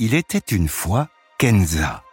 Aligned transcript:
Il 0.00 0.14
était 0.14 0.38
une 0.38 0.68
fois 0.68 1.08
Kenza, 1.38 2.04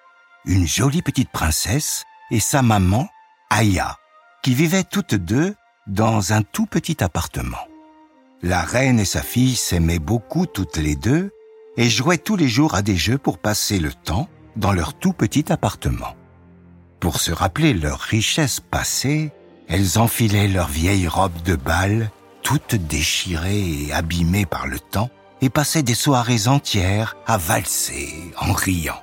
une 0.44 0.66
jolie 0.66 1.04
petite 1.04 1.30
princesse, 1.30 2.04
et 2.32 2.40
sa 2.40 2.64
maman, 2.64 3.08
Aya, 3.52 3.98
qui 4.42 4.56
vivaient 4.56 4.84
toutes 4.84 5.14
deux 5.14 5.54
dans 5.86 6.34
un 6.34 6.42
tout 6.42 6.66
petit 6.66 7.04
appartement. 7.04 7.68
La 8.42 8.62
reine 8.62 9.00
et 9.00 9.06
sa 9.06 9.22
fille 9.22 9.56
s'aimaient 9.56 10.00
beaucoup 10.00 10.48
toutes 10.48 10.78
les 10.78 10.96
deux 10.96 11.32
et 11.78 11.88
jouaient 11.88 12.18
tous 12.18 12.36
les 12.36 12.48
jours 12.48 12.74
à 12.74 12.82
des 12.82 12.96
jeux 12.96 13.20
pour 13.20 13.38
passer 13.38 13.78
le 13.78 13.94
temps 13.94 14.30
dans 14.56 14.74
leur 14.74 14.96
tout 14.96 15.14
petit 15.14 15.52
appartement. 15.52 16.16
Pour 17.00 17.20
se 17.20 17.32
rappeler 17.32 17.76
leur 17.76 18.00
richesse 18.00 18.62
passée, 18.62 19.32
elles 19.68 20.00
enfilaient 20.00 20.48
leurs 20.48 20.70
vieilles 20.70 21.08
robes 21.08 21.44
de 21.44 21.56
bal, 21.56 22.10
toutes 22.42 22.74
déchirées 22.74 23.84
et 23.84 23.94
abîmées 23.94 24.48
par 24.48 24.66
le 24.66 24.80
temps, 24.80 25.12
et 25.42 25.50
passaient 25.50 25.84
des 25.84 25.96
soirées 25.96 26.48
entières 26.48 27.16
à 27.28 27.38
valser 27.38 28.32
en 28.40 28.54
riant. 28.54 29.02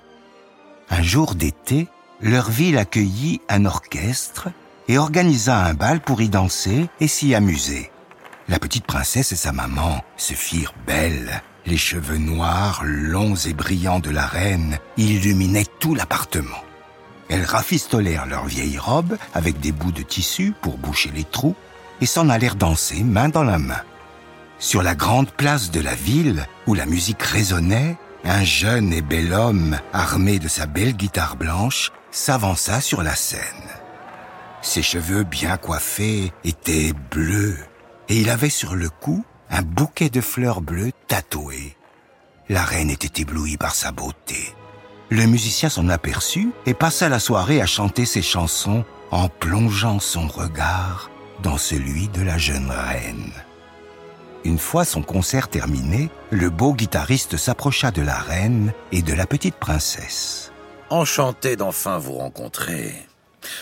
Un 0.91 1.03
jour 1.03 1.35
d'été, 1.35 1.89
leur 2.21 2.51
ville 2.51 2.79
accueillit 2.79 3.41
un 3.49 3.65
orchestre 3.65 4.49
et 4.89 4.99
organisa 4.99 5.65
un 5.65 5.75
bal 5.75 6.01
pour 6.01 6.21
y 6.21 6.29
danser 6.29 6.89
et 7.01 7.09
s'y 7.09 7.35
amuser. 7.35 7.91
La 8.49 8.59
petite 8.59 8.87
princesse 8.87 9.33
et 9.33 9.37
sa 9.37 9.53
maman 9.53 10.03
se 10.17 10.35
firent 10.35 10.75
belles. 10.87 11.43
Les 11.65 11.77
cheveux 11.77 12.19
noirs, 12.19 12.83
longs 12.85 13.37
et 13.37 13.53
brillants 13.53 14.01
de 14.01 14.11
la 14.11 14.27
reine 14.27 14.79
illuminaient 14.97 15.67
tout 15.79 15.95
l'appartement. 15.95 16.63
Elles 17.29 17.45
rafistolèrent 17.45 18.27
leurs 18.27 18.47
vieilles 18.47 18.79
robes 18.79 19.17
avec 19.33 19.61
des 19.61 19.73
bouts 19.73 19.93
de 19.93 20.03
tissu 20.03 20.53
pour 20.61 20.77
boucher 20.77 21.11
les 21.15 21.25
trous 21.25 21.55
et 22.01 22.07
s'en 22.07 22.29
allèrent 22.29 22.57
danser 22.57 23.05
main 23.05 23.29
dans 23.29 23.45
la 23.45 23.59
main. 23.59 23.81
Sur 24.63 24.85
la 24.85 24.95
grande 24.95 25.33
place 25.33 25.73
de 25.73 25.81
la 25.81 25.97
ville, 25.97 26.47
où 26.69 26.75
la 26.75 26.87
musique 26.87 27.25
résonnait, 27.25 27.97
un 28.25 28.45
jeune 28.45 28.93
et 28.93 29.03
bel 29.03 29.33
homme, 29.33 29.77
armé 29.93 30.39
de 30.39 30.47
sa 30.47 30.67
belle 30.67 30.93
guitare 30.93 31.35
blanche, 31.35 31.91
s'avança 32.13 32.81
sur 32.81 33.03
la 33.03 33.17
scène. 33.17 33.41
Ses 34.63 34.83
cheveux 34.83 35.25
bien 35.25 35.57
coiffés 35.57 36.33
étaient 36.45 36.93
bleus, 37.11 37.59
et 38.09 38.21
il 38.21 38.31
avait 38.31 38.51
sur 38.51 38.77
le 38.77 38.89
cou 38.89 39.25
un 39.51 39.63
bouquet 39.63 40.11
de 40.11 40.21
fleurs 40.21 40.61
bleues 40.61 40.93
tatouées. 41.09 41.77
La 42.49 42.63
reine 42.63 42.91
était 42.91 43.23
éblouie 43.23 43.57
par 43.57 43.75
sa 43.75 43.91
beauté. 43.91 44.55
Le 45.11 45.27
musicien 45.27 45.71
s'en 45.71 45.89
aperçut 45.89 46.53
et 46.67 46.75
passa 46.75 47.09
la 47.09 47.19
soirée 47.19 47.61
à 47.61 47.67
chanter 47.67 48.05
ses 48.05 48.23
chansons 48.23 48.85
en 49.11 49.29
plongeant 49.29 49.99
son 49.99 50.29
regard 50.29 51.11
dans 51.43 51.59
celui 51.59 52.07
de 52.11 52.23
la 52.23 52.39
jeune 52.39 52.71
reine. 52.71 53.33
Une 54.45 54.59
fois 54.59 54.85
son 54.85 55.03
concert 55.03 55.49
terminé, 55.49 56.11
le 56.31 56.51
beau 56.51 56.75
guitariste 56.75 57.37
s'approcha 57.37 57.93
de 57.93 58.03
la 58.03 58.19
reine 58.19 58.73
et 58.91 59.03
de 59.03 59.15
la 59.15 59.27
petite 59.27 59.55
princesse. 59.55 60.51
Enchanté 60.91 61.55
d'enfin 61.55 61.99
vous 61.99 62.15
rencontrer. 62.15 62.93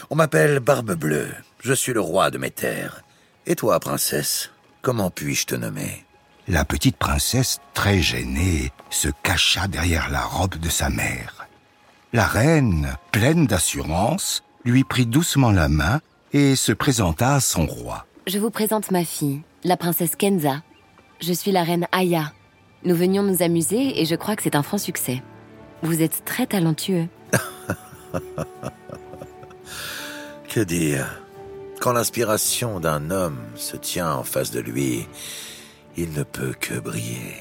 On 0.09 0.17
m'appelle 0.17 0.61
Barbe 0.61 0.95
Bleue. 0.95 1.29
Je 1.61 1.75
suis 1.75 1.93
le 1.93 2.01
roi 2.01 2.31
de 2.31 2.39
mes 2.39 2.51
terres. 2.51 3.03
Et 3.47 3.57
toi, 3.57 3.79
princesse, 3.79 4.51
comment 4.81 5.11
puis-je 5.11 5.47
te 5.47 5.55
nommer? 5.55 6.07
La 6.49 6.65
petite 6.65 6.97
princesse, 6.97 7.59
très 7.75 8.01
gênée, 8.01 8.73
se 8.89 9.09
cacha 9.23 9.69
derrière 9.69 10.11
la 10.11 10.23
robe 10.23 10.57
de 10.57 10.69
sa 10.71 10.89
mère. 10.89 11.47
La 12.13 12.27
reine, 12.27 12.97
pleine 13.13 13.47
d'assurance, 13.47 14.43
lui 14.65 14.85
prit 14.85 15.07
doucement 15.07 15.53
la 15.53 15.69
main 15.69 16.01
et 16.33 16.57
se 16.57 16.73
présenta 16.73 17.35
à 17.35 17.41
son 17.41 17.67
roi. 17.67 18.07
Je 18.27 18.39
vous 18.39 18.51
présente 18.51 18.91
ma 18.91 19.05
fille, 19.05 19.43
la 19.63 19.77
princesse 19.77 20.17
Kenza. 20.17 20.63
Je 21.21 21.35
suis 21.35 21.53
la 21.53 21.65
reine 21.65 21.87
Aya. 21.93 22.33
Nous 22.85 22.97
venions 22.97 23.23
nous 23.23 23.43
amuser 23.43 24.01
et 24.01 24.07
je 24.07 24.15
crois 24.15 24.37
que 24.37 24.43
c'est 24.43 24.57
un 24.57 24.63
franc 24.63 24.79
succès. 24.79 25.23
Vous 25.83 26.01
êtes 26.01 26.25
très 26.25 26.47
talentueux. 26.47 27.09
que 30.49 30.61
dire? 30.61 31.23
Quand 31.79 31.93
l'inspiration 31.93 32.81
d'un 32.81 33.11
homme 33.11 33.39
se 33.55 33.77
tient 33.77 34.15
en 34.15 34.23
face 34.23 34.51
de 34.51 34.61
lui, 34.61 35.07
il 35.99 36.13
ne 36.13 36.23
peut 36.23 36.55
que 36.59 36.79
briller. 36.79 37.37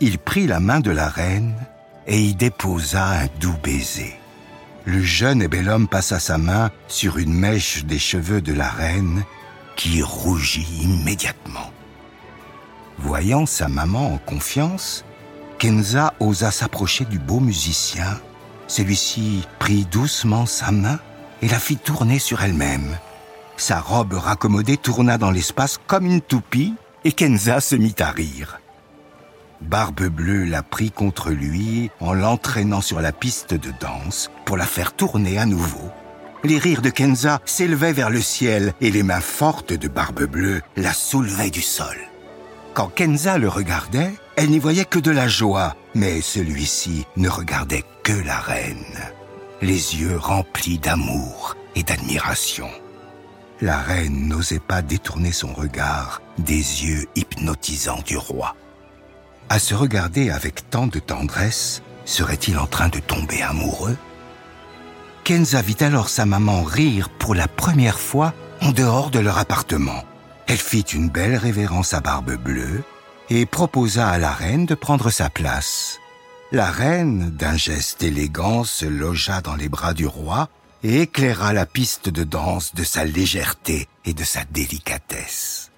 Il 0.00 0.18
prit 0.18 0.46
la 0.46 0.60
main 0.60 0.80
de 0.80 0.90
la 0.90 1.10
reine 1.10 1.54
et 2.06 2.18
y 2.18 2.34
déposa 2.34 3.06
un 3.06 3.26
doux 3.38 3.56
baiser. 3.62 4.14
Le 4.86 5.02
jeune 5.02 5.42
et 5.42 5.48
bel 5.48 5.68
homme 5.68 5.88
passa 5.88 6.18
sa 6.20 6.38
main 6.38 6.70
sur 6.88 7.18
une 7.18 7.34
mèche 7.34 7.84
des 7.84 7.98
cheveux 7.98 8.40
de 8.40 8.54
la 8.54 8.70
reine 8.70 9.24
qui 9.76 10.00
rougit 10.02 10.66
immédiatement. 10.82 11.70
Voyant 13.02 13.46
sa 13.46 13.68
maman 13.68 14.14
en 14.14 14.18
confiance, 14.18 15.04
Kenza 15.58 16.12
osa 16.20 16.50
s'approcher 16.50 17.06
du 17.06 17.18
beau 17.18 17.40
musicien. 17.40 18.20
Celui-ci 18.66 19.46
prit 19.58 19.86
doucement 19.90 20.44
sa 20.44 20.70
main 20.70 20.98
et 21.40 21.48
la 21.48 21.58
fit 21.58 21.78
tourner 21.78 22.18
sur 22.18 22.42
elle-même. 22.42 22.98
Sa 23.56 23.80
robe 23.80 24.12
raccommodée 24.12 24.76
tourna 24.76 25.16
dans 25.16 25.30
l'espace 25.30 25.78
comme 25.86 26.04
une 26.04 26.20
toupie 26.20 26.74
et 27.04 27.12
Kenza 27.12 27.60
se 27.60 27.74
mit 27.74 27.94
à 28.00 28.10
rire. 28.10 28.60
Barbe 29.62 30.08
Bleue 30.08 30.44
la 30.44 30.62
prit 30.62 30.90
contre 30.90 31.30
lui 31.30 31.90
en 32.00 32.12
l'entraînant 32.12 32.82
sur 32.82 33.00
la 33.00 33.12
piste 33.12 33.54
de 33.54 33.72
danse 33.80 34.30
pour 34.44 34.58
la 34.58 34.66
faire 34.66 34.92
tourner 34.92 35.38
à 35.38 35.46
nouveau. 35.46 35.90
Les 36.44 36.58
rires 36.58 36.82
de 36.82 36.90
Kenza 36.90 37.40
s'élevaient 37.46 37.94
vers 37.94 38.10
le 38.10 38.20
ciel 38.20 38.74
et 38.82 38.90
les 38.90 39.02
mains 39.02 39.20
fortes 39.20 39.72
de 39.72 39.88
Barbe 39.88 40.24
Bleue 40.24 40.60
la 40.76 40.92
soulevaient 40.92 41.50
du 41.50 41.62
sol. 41.62 41.96
Quand 42.74 42.88
Kenza 42.88 43.36
le 43.36 43.48
regardait, 43.48 44.12
elle 44.36 44.50
n'y 44.50 44.58
voyait 44.58 44.84
que 44.84 44.98
de 44.98 45.10
la 45.10 45.28
joie, 45.28 45.76
mais 45.94 46.20
celui-ci 46.20 47.04
ne 47.16 47.28
regardait 47.28 47.84
que 48.04 48.12
la 48.12 48.38
reine, 48.38 49.00
les 49.60 49.96
yeux 49.96 50.16
remplis 50.16 50.78
d'amour 50.78 51.56
et 51.74 51.82
d'admiration. 51.82 52.68
La 53.60 53.78
reine 53.78 54.28
n'osait 54.28 54.60
pas 54.60 54.82
détourner 54.82 55.32
son 55.32 55.52
regard 55.52 56.22
des 56.38 56.54
yeux 56.54 57.06
hypnotisants 57.16 58.02
du 58.06 58.16
roi. 58.16 58.56
À 59.48 59.58
se 59.58 59.74
regarder 59.74 60.30
avec 60.30 60.70
tant 60.70 60.86
de 60.86 61.00
tendresse, 61.00 61.82
serait-il 62.04 62.56
en 62.56 62.66
train 62.66 62.88
de 62.88 63.00
tomber 63.00 63.42
amoureux? 63.42 63.96
Kenza 65.24 65.60
vit 65.60 65.76
alors 65.80 66.08
sa 66.08 66.24
maman 66.24 66.62
rire 66.62 67.10
pour 67.10 67.34
la 67.34 67.48
première 67.48 67.98
fois 67.98 68.32
en 68.62 68.72
dehors 68.72 69.10
de 69.10 69.18
leur 69.18 69.38
appartement. 69.38 70.04
Elle 70.50 70.58
fit 70.58 70.80
une 70.80 71.08
belle 71.08 71.36
révérence 71.36 71.94
à 71.94 72.00
Barbe 72.00 72.34
Bleue 72.34 72.82
et 73.28 73.46
proposa 73.46 74.08
à 74.08 74.18
la 74.18 74.32
reine 74.32 74.66
de 74.66 74.74
prendre 74.74 75.08
sa 75.08 75.30
place. 75.30 76.00
La 76.50 76.72
reine, 76.72 77.30
d'un 77.30 77.56
geste 77.56 78.02
élégant, 78.02 78.64
se 78.64 78.84
logea 78.84 79.42
dans 79.42 79.54
les 79.54 79.68
bras 79.68 79.94
du 79.94 80.08
roi 80.08 80.48
et 80.82 81.02
éclaira 81.02 81.52
la 81.52 81.66
piste 81.66 82.08
de 82.08 82.24
danse 82.24 82.74
de 82.74 82.82
sa 82.82 83.04
légèreté 83.04 83.86
et 84.04 84.12
de 84.12 84.24
sa 84.24 84.40
délicatesse. 84.42 85.70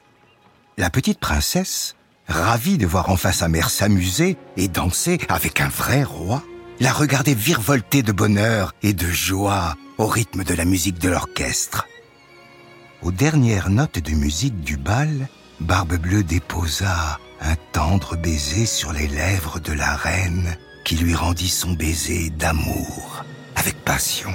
La 0.78 0.88
petite 0.88 1.20
princesse, 1.20 1.94
ravie 2.26 2.78
de 2.78 2.86
voir 2.86 3.10
enfin 3.10 3.32
sa 3.32 3.48
mère 3.48 3.68
s'amuser 3.68 4.38
et 4.56 4.68
danser 4.68 5.18
avec 5.28 5.60
un 5.60 5.68
vrai 5.68 6.02
roi, 6.02 6.42
la 6.80 6.94
regardait 6.94 7.34
virevolter 7.34 8.02
de 8.02 8.12
bonheur 8.12 8.72
et 8.82 8.94
de 8.94 9.06
joie 9.06 9.76
au 9.98 10.06
rythme 10.06 10.44
de 10.44 10.54
la 10.54 10.64
musique 10.64 10.98
de 10.98 11.10
l'orchestre. 11.10 11.86
Aux 13.02 13.10
dernières 13.10 13.68
notes 13.68 13.98
de 13.98 14.12
musique 14.12 14.60
du 14.60 14.76
bal, 14.76 15.28
Barbe 15.58 15.96
Bleue 15.96 16.22
déposa 16.22 17.18
un 17.40 17.56
tendre 17.72 18.16
baiser 18.16 18.64
sur 18.64 18.92
les 18.92 19.08
lèvres 19.08 19.58
de 19.58 19.72
la 19.72 19.96
reine 19.96 20.56
qui 20.84 20.94
lui 20.94 21.16
rendit 21.16 21.48
son 21.48 21.72
baiser 21.72 22.30
d'amour, 22.30 23.24
avec 23.56 23.76
passion. 23.84 24.30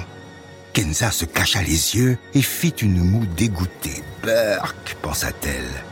Kenza 0.74 1.10
se 1.10 1.24
cacha 1.24 1.62
les 1.62 1.96
yeux 1.96 2.18
et 2.34 2.42
fit 2.42 2.68
une 2.68 3.02
moue 3.02 3.24
dégoûtée. 3.38 4.02
Burk, 4.22 4.98
pensa-t-elle. 5.00 5.82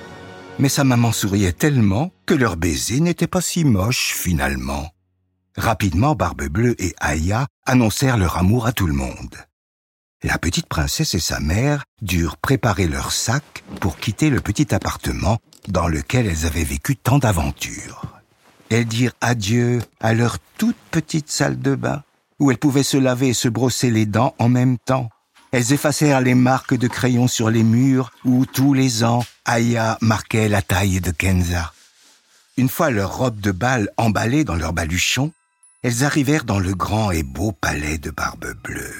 Mais 0.58 0.68
sa 0.68 0.84
maman 0.84 1.12
souriait 1.12 1.52
tellement 1.52 2.12
que 2.26 2.34
leur 2.34 2.58
baiser 2.58 3.00
n'était 3.00 3.26
pas 3.26 3.40
si 3.40 3.64
moche 3.64 4.12
finalement. 4.14 4.90
Rapidement, 5.56 6.14
Barbe 6.14 6.48
Bleue 6.48 6.74
et 6.78 6.94
Aya 7.00 7.46
annoncèrent 7.64 8.18
leur 8.18 8.36
amour 8.36 8.66
à 8.66 8.72
tout 8.72 8.86
le 8.86 8.92
monde 8.92 9.36
la 10.22 10.38
petite 10.38 10.66
princesse 10.66 11.14
et 11.14 11.20
sa 11.20 11.40
mère 11.40 11.84
durent 12.02 12.36
préparer 12.36 12.88
leur 12.88 13.12
sac 13.12 13.64
pour 13.80 13.98
quitter 13.98 14.30
le 14.30 14.40
petit 14.40 14.74
appartement 14.74 15.38
dans 15.68 15.88
lequel 15.88 16.26
elles 16.26 16.46
avaient 16.46 16.64
vécu 16.64 16.96
tant 16.96 17.18
d'aventures. 17.18 18.02
Elles 18.70 18.86
dirent 18.86 19.12
adieu 19.20 19.80
à 20.00 20.14
leur 20.14 20.38
toute 20.58 20.76
petite 20.90 21.30
salle 21.30 21.58
de 21.58 21.74
bain, 21.74 22.02
où 22.38 22.50
elles 22.50 22.58
pouvaient 22.58 22.82
se 22.82 22.96
laver 22.96 23.28
et 23.28 23.34
se 23.34 23.48
brosser 23.48 23.90
les 23.90 24.06
dents 24.06 24.34
en 24.38 24.48
même 24.48 24.78
temps. 24.78 25.10
Elles 25.52 25.72
effacèrent 25.72 26.20
les 26.20 26.34
marques 26.34 26.74
de 26.74 26.88
crayon 26.88 27.28
sur 27.28 27.50
les 27.50 27.62
murs 27.62 28.10
où 28.24 28.46
tous 28.46 28.74
les 28.74 29.04
ans 29.04 29.24
Aya 29.44 29.96
marquait 30.00 30.48
la 30.48 30.62
taille 30.62 31.00
de 31.00 31.12
Kenza. 31.12 31.72
Une 32.56 32.68
fois 32.68 32.90
leurs 32.90 33.16
robes 33.16 33.40
de 33.40 33.52
bal 33.52 33.90
emballées 33.96 34.44
dans 34.44 34.56
leurs 34.56 34.72
baluchons, 34.72 35.32
elles 35.82 36.04
arrivèrent 36.04 36.44
dans 36.44 36.58
le 36.58 36.74
grand 36.74 37.10
et 37.10 37.22
beau 37.22 37.52
palais 37.52 37.98
de 37.98 38.10
Barbe 38.10 38.54
Bleue 38.64 38.94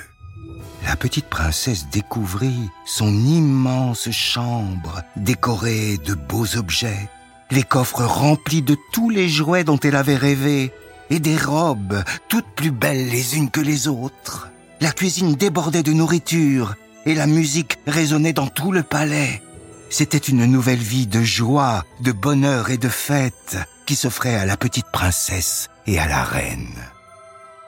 la 0.85 0.97
petite 0.97 1.27
princesse 1.27 1.89
découvrit 1.89 2.71
son 2.85 3.13
immense 3.13 4.11
chambre 4.11 5.03
décorée 5.17 5.99
de 5.99 6.15
beaux 6.15 6.57
objets, 6.57 7.09
les 7.51 7.63
coffres 7.63 8.05
remplis 8.05 8.63
de 8.63 8.77
tous 8.93 9.11
les 9.11 9.29
jouets 9.29 9.65
dont 9.65 9.79
elle 9.81 9.97
avait 9.97 10.17
rêvé, 10.17 10.73
et 11.11 11.21
des 11.21 11.37
robes, 11.37 12.03
toutes 12.29 12.49
plus 12.57 12.71
belles 12.71 13.09
les 13.09 13.37
unes 13.37 13.51
que 13.51 13.61
les 13.61 13.89
autres. 13.89 14.51
La 14.81 14.93
cuisine 14.93 15.35
débordait 15.35 15.83
de 15.83 15.93
nourriture 15.93 16.75
et 17.05 17.15
la 17.15 17.27
musique 17.27 17.79
résonnait 17.87 18.33
dans 18.33 18.49
tout 18.49 18.73
le 18.73 18.83
palais. 18.83 19.43
C'était 19.89 20.19
une 20.19 20.47
nouvelle 20.47 20.81
vie 20.81 21.07
de 21.07 21.23
joie, 21.23 21.85
de 22.01 22.13
bonheur 22.13 22.71
et 22.71 22.77
de 22.77 22.89
fête 22.89 23.57
qui 23.87 23.95
s'offrait 23.95 24.35
à 24.35 24.45
la 24.45 24.57
petite 24.57 24.91
princesse 24.93 25.71
et 25.87 25.99
à 25.99 26.09
la 26.09 26.25
reine. 26.25 26.75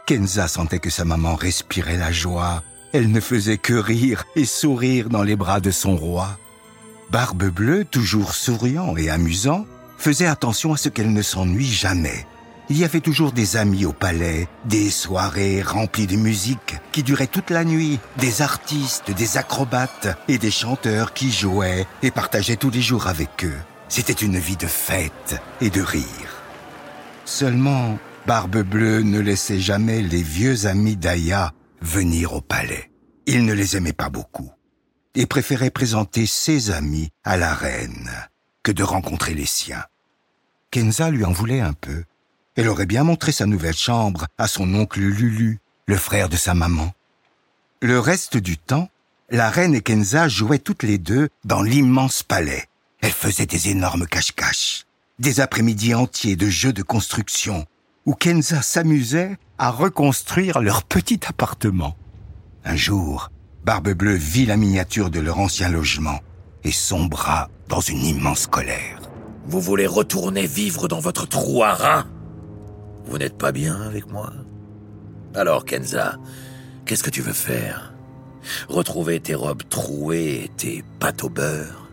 Kenza 0.07 0.49
sentait 0.49 0.81
que 0.81 0.91
sa 0.91 1.05
maman 1.05 1.37
respirait 1.37 1.97
la 1.97 2.11
joie. 2.11 2.63
Elle 2.93 3.11
ne 3.11 3.21
faisait 3.21 3.59
que 3.59 3.75
rire 3.75 4.25
et 4.35 4.47
sourire 4.47 5.11
dans 5.11 5.23
les 5.23 5.37
bras 5.37 5.61
de 5.61 5.71
son 5.71 5.97
roi. 5.97 6.39
Barbe 7.11 7.45
Bleue, 7.45 7.85
toujours 7.85 8.35
souriant 8.35 8.97
et 8.97 9.11
amusant, 9.11 9.67
faisait 9.99 10.27
attention 10.27 10.73
à 10.73 10.77
ce 10.77 10.89
qu'elle 10.89 11.13
ne 11.13 11.23
s'ennuie 11.23 11.71
jamais. 11.71 12.27
Il 12.71 12.79
y 12.79 12.85
avait 12.85 13.01
toujours 13.01 13.33
des 13.33 13.57
amis 13.57 13.87
au 13.87 13.93
palais, 13.93 14.47
des 14.67 14.91
soirées 14.91 15.63
remplies 15.63 16.07
de 16.07 16.17
musique 16.17 16.77
qui 16.93 17.03
duraient 17.03 17.27
toute 17.27 17.51
la 17.51 17.65
nuit, 17.65 17.99
des 18.19 18.43
artistes, 18.43 19.11
des 19.11 19.39
acrobates 19.39 20.19
et 20.29 20.37
des 20.37 20.51
chanteurs 20.51 21.15
qui 21.15 21.31
jouaient 21.31 21.87
et 22.03 22.11
partageaient 22.11 22.57
tous 22.57 22.71
les 22.71 22.83
jours 22.83 23.07
avec 23.07 23.45
eux. 23.45 23.57
C'était 23.89 24.13
une 24.13 24.39
vie 24.39 24.57
de 24.57 24.67
fête 24.67 25.41
et 25.63 25.71
de 25.71 25.81
rire. 25.81 26.05
Seulement, 27.25 27.99
Barbe 28.27 28.63
Bleue 28.63 29.01
ne 29.01 29.21
laissait 29.21 29.61
jamais 29.61 30.03
les 30.03 30.23
vieux 30.23 30.67
amis 30.67 30.97
d'Aya 30.97 31.53
venir 31.81 32.35
au 32.35 32.41
palais. 32.41 32.91
Il 33.27 33.45
ne 33.45 33.53
les 33.53 33.77
aimait 33.77 33.93
pas 33.93 34.09
beaucoup 34.09 34.51
et 35.15 35.27
préférait 35.27 35.71
présenter 35.71 36.27
ses 36.27 36.71
amis 36.71 37.11
à 37.25 37.37
la 37.37 37.55
reine 37.55 38.11
que 38.63 38.73
de 38.73 38.83
rencontrer 38.83 39.35
les 39.35 39.47
siens. 39.47 39.85
Kenza 40.71 41.11
lui 41.11 41.25
en 41.25 41.33
voulait 41.33 41.61
un 41.61 41.73
peu 41.73 42.05
elle 42.59 42.69
aurait 42.69 42.87
bien 42.87 43.05
montré 43.05 43.31
sa 43.31 43.47
nouvelle 43.47 43.77
chambre 43.77 44.27
à 44.37 44.49
son 44.49 44.75
oncle 44.75 44.99
Lulu, 44.99 45.61
le 45.87 45.97
frère 45.97 46.29
de 46.29 46.35
sa 46.35 46.55
maman. 46.55 46.93
Le 47.81 48.01
reste 48.01 48.37
du 48.37 48.59
temps, 48.59 48.89
la 49.31 49.49
reine 49.49 49.77
et 49.77 49.81
Kenza 49.81 50.27
jouaient 50.27 50.59
toutes 50.59 50.83
les 50.83 50.99
deux 50.99 51.29
dans 51.45 51.63
l'immense 51.63 52.25
palais. 52.25 52.65
Elles 53.01 53.13
faisaient 53.13 53.47
des 53.47 53.69
énormes 53.69 54.09
cache-cache, 54.09 54.87
des 55.21 55.39
après-midi 55.39 55.95
entiers 55.95 56.35
de 56.35 56.49
jeux 56.49 56.73
de 56.73 56.83
construction, 56.83 57.65
où 58.09 58.15
Kenza 58.15 58.63
s'amusait 58.63 59.37
à 59.59 59.71
reconstruire 59.71 60.61
leur 60.61 60.83
petit 60.83 61.21
appartement. 61.29 61.95
Un 62.65 62.75
jour, 62.75 63.31
Barbe 63.67 63.91
Bleue 63.91 64.15
vit 64.15 64.47
la 64.47 64.57
miniature 64.57 65.11
de 65.11 65.21
leur 65.21 65.39
ancien 65.39 65.69
logement 65.69 66.19
et 66.65 66.73
sombra 66.73 67.51
dans 67.69 67.81
une 67.81 68.03
immense 68.03 68.47
colère. 68.47 69.03
Vous 69.45 69.61
voulez 69.61 69.87
retourner 69.87 70.47
vivre 70.47 70.89
dans 70.89 71.01
votre 71.01 71.29
trou 71.29 71.63
à 71.63 71.75
rats 71.75 72.07
vous 73.05 73.19
n'êtes 73.19 73.39
pas 73.39 73.53
bien 73.53 73.81
avec 73.83 74.11
moi? 74.11 74.33
Alors, 75.35 75.65
Kenza, 75.65 76.17
qu'est-ce 76.85 77.03
que 77.03 77.11
tu 77.11 77.23
veux 77.23 77.33
faire? 77.33 77.95
Retrouver 78.69 79.21
tes 79.21 79.35
robes 79.35 79.63
trouées 79.69 80.45
et 80.45 80.51
tes 80.57 80.85
pâtes 80.99 81.25
au 81.25 81.31
beurre? 81.31 81.89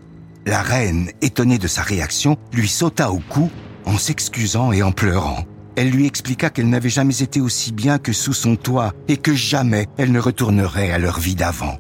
La 0.46 0.62
reine, 0.62 1.12
étonnée 1.22 1.58
de 1.58 1.68
sa 1.68 1.82
réaction, 1.84 2.38
lui 2.52 2.68
sauta 2.68 3.12
au 3.12 3.20
cou 3.20 3.50
en 3.86 3.98
s'excusant 3.98 4.74
et 4.74 4.84
en 4.84 4.92
pleurant. 4.92 5.46
Elle 5.76 5.90
lui 5.90 6.06
expliqua 6.06 6.50
qu'elle 6.50 6.70
n'avait 6.70 6.90
jamais 6.90 7.22
été 7.22 7.42
aussi 7.42 7.74
bien 7.74 7.98
que 7.98 8.14
sous 8.14 8.34
son 8.34 8.56
toit 8.56 8.94
et 9.08 9.18
que 9.18 9.34
jamais 9.34 9.88
elle 9.98 10.12
ne 10.12 10.20
retournerait 10.20 10.92
à 10.92 11.00
leur 11.00 11.20
vie 11.20 11.36
d'avant. 11.36 11.78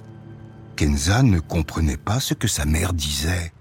Kenza 0.75 1.23
ne 1.23 1.39
comprenait 1.39 1.97
pas 1.97 2.19
ce 2.19 2.33
que 2.33 2.47
sa 2.47 2.65
mère 2.65 2.93
disait. 2.93 3.53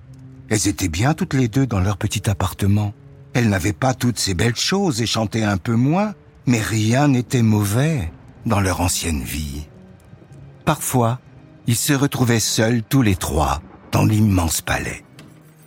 Elles 0.49 0.67
étaient 0.67 0.89
bien 0.89 1.15
toutes 1.15 1.35
les 1.35 1.49
deux 1.49 1.67
dans 1.67 1.81
leur 1.81 1.97
petit 1.97 2.29
appartement. 2.29 2.93
Elle 3.33 3.49
n'avait 3.49 3.73
pas 3.73 3.95
toutes 3.95 4.19
ces 4.19 4.35
belles 4.35 4.57
choses 4.57 5.01
et 5.01 5.07
chantait 5.07 5.45
un 5.45 5.57
peu 5.57 5.75
moins, 5.75 6.15
mais 6.47 6.61
rien 6.61 7.09
n'était 7.09 7.43
mauvais 7.43 8.11
dans 8.45 8.61
leur 8.61 8.81
ancienne 8.81 9.23
vie. 9.23 9.69
Parfois, 10.65 11.21
ils 11.67 11.77
se 11.77 11.93
retrouvaient 11.93 12.41
seuls 12.41 12.83
tous 12.83 13.03
les 13.03 13.17
trois 13.17 13.63
dans 13.93 14.05
l'immense 14.05 14.61
palais. 14.61 15.05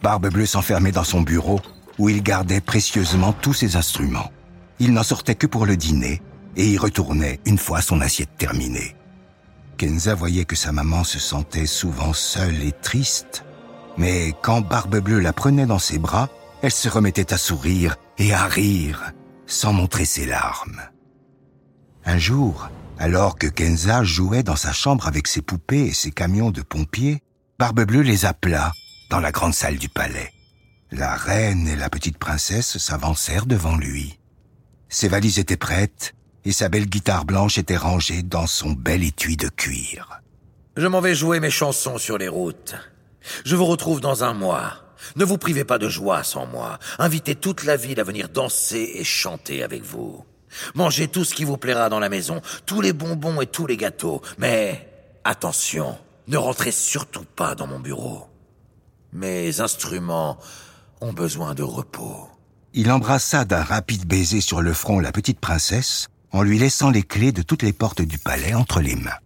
Barbe 0.04 0.30
Bleue 0.30 0.46
s'enfermait 0.46 0.92
dans 0.92 1.04
son 1.04 1.22
bureau 1.22 1.60
où 1.98 2.10
il 2.10 2.22
gardait 2.22 2.62
précieusement 2.62 3.34
tous 3.34 3.54
ses 3.54 3.78
instruments. 3.78 4.32
Il 4.80 4.94
n'en 4.94 5.04
sortait 5.04 5.36
que 5.36 5.48
pour 5.48 5.66
le 5.66 5.78
dîner 5.78 6.22
et 6.56 6.68
y 6.68 6.78
retournait 6.78 7.40
une 7.46 7.58
fois 7.58 7.82
son 7.82 8.02
assiette 8.02 8.38
terminée. 8.38 8.96
Kenza 9.78 10.16
voyait 10.16 10.46
que 10.46 10.56
sa 10.56 10.72
maman 10.72 11.04
se 11.04 11.20
sentait 11.20 11.68
souvent 11.68 12.14
seule 12.14 12.64
et 12.64 12.72
triste, 12.72 13.44
mais 13.98 14.34
quand 14.42 14.62
Barbe 14.62 15.00
Bleue 15.00 15.20
la 15.20 15.34
prenait 15.34 15.68
dans 15.68 15.80
ses 15.80 16.00
bras, 16.00 16.30
elle 16.62 16.72
se 16.72 16.90
remettait 16.90 17.34
à 17.34 17.38
sourire 17.38 17.96
et 18.18 18.34
à 18.34 18.46
rire 18.46 19.14
sans 19.46 19.74
montrer 19.74 20.06
ses 20.06 20.26
larmes. 20.26 20.82
Un 22.06 22.18
jour, 22.18 22.70
alors 23.00 23.38
que 23.38 23.48
Kenza 23.48 24.04
jouait 24.04 24.44
dans 24.44 24.56
sa 24.56 24.74
chambre 24.74 25.08
avec 25.08 25.28
ses 25.28 25.42
poupées 25.42 25.86
et 25.86 25.94
ses 25.94 26.12
camions 26.12 26.52
de 26.52 26.62
pompiers, 26.62 27.22
Barbe 27.60 27.86
Bleue 27.86 28.02
les 28.02 28.26
appela 28.26 28.72
dans 29.10 29.20
la 29.20 29.32
grande 29.32 29.54
salle 29.54 29.78
du 29.78 29.90
palais. 29.90 30.32
La 30.92 31.16
reine 31.16 31.68
et 31.68 31.76
la 31.76 31.90
petite 31.90 32.18
princesse 32.18 32.78
s'avancèrent 32.78 33.46
devant 33.46 33.76
lui. 33.76 34.17
Ses 34.90 35.08
valises 35.08 35.40
étaient 35.40 35.58
prêtes 35.58 36.16
et 36.46 36.52
sa 36.52 36.70
belle 36.70 36.88
guitare 36.88 37.26
blanche 37.26 37.58
était 37.58 37.78
rangée 37.78 38.24
dans 38.24 38.48
son 38.48 38.72
bel 38.72 39.04
étui 39.04 39.36
de 39.36 39.50
cuir. 39.50 40.22
Je 40.78 40.88
m'en 40.88 41.02
vais 41.02 41.16
jouer 41.16 41.40
mes 41.40 41.50
chansons 41.50 41.98
sur 41.98 42.18
les 42.18 42.28
routes. 42.28 42.76
Je 43.44 43.56
vous 43.56 43.66
retrouve 43.66 44.00
dans 44.00 44.24
un 44.24 44.34
mois. 44.34 44.74
Ne 45.16 45.26
vous 45.26 45.38
privez 45.38 45.66
pas 45.66 45.78
de 45.78 45.90
joie 45.90 46.24
sans 46.24 46.46
moi. 46.46 46.80
Invitez 47.00 47.36
toute 47.36 47.66
la 47.66 47.76
ville 47.76 48.00
à 48.00 48.04
venir 48.04 48.30
danser 48.30 48.92
et 48.96 49.04
chanter 49.04 49.64
avec 49.64 49.84
vous. 49.84 50.24
Mangez 50.76 51.08
tout 51.08 51.26
ce 51.26 51.36
qui 51.36 51.44
vous 51.44 51.58
plaira 51.58 51.90
dans 51.90 52.00
la 52.00 52.10
maison, 52.10 52.42
tous 52.66 52.82
les 52.82 52.94
bonbons 52.94 53.42
et 53.42 53.48
tous 53.48 53.68
les 53.68 53.78
gâteaux. 53.78 54.22
Mais 54.38 54.90
attention, 55.24 55.98
ne 56.28 56.38
rentrez 56.38 56.72
surtout 56.72 57.26
pas 57.36 57.56
dans 57.56 57.68
mon 57.68 57.80
bureau. 57.80 58.28
Mes 59.12 59.60
instruments 59.60 60.38
ont 61.02 61.14
besoin 61.14 61.54
de 61.54 61.64
repos. 61.64 62.30
Il 62.80 62.92
embrassa 62.92 63.44
d'un 63.44 63.64
rapide 63.64 64.06
baiser 64.06 64.40
sur 64.40 64.62
le 64.62 64.72
front 64.72 65.00
la 65.00 65.12
petite 65.12 65.40
princesse 65.40 66.10
en 66.32 66.44
lui 66.44 66.60
laissant 66.60 66.92
les 66.92 67.02
clés 67.02 67.32
de 67.32 67.42
toutes 67.42 67.64
les 67.64 67.74
portes 67.74 68.04
du 68.04 68.20
palais 68.20 68.54
entre 68.54 68.82
les 68.82 68.96
mains. 68.96 69.18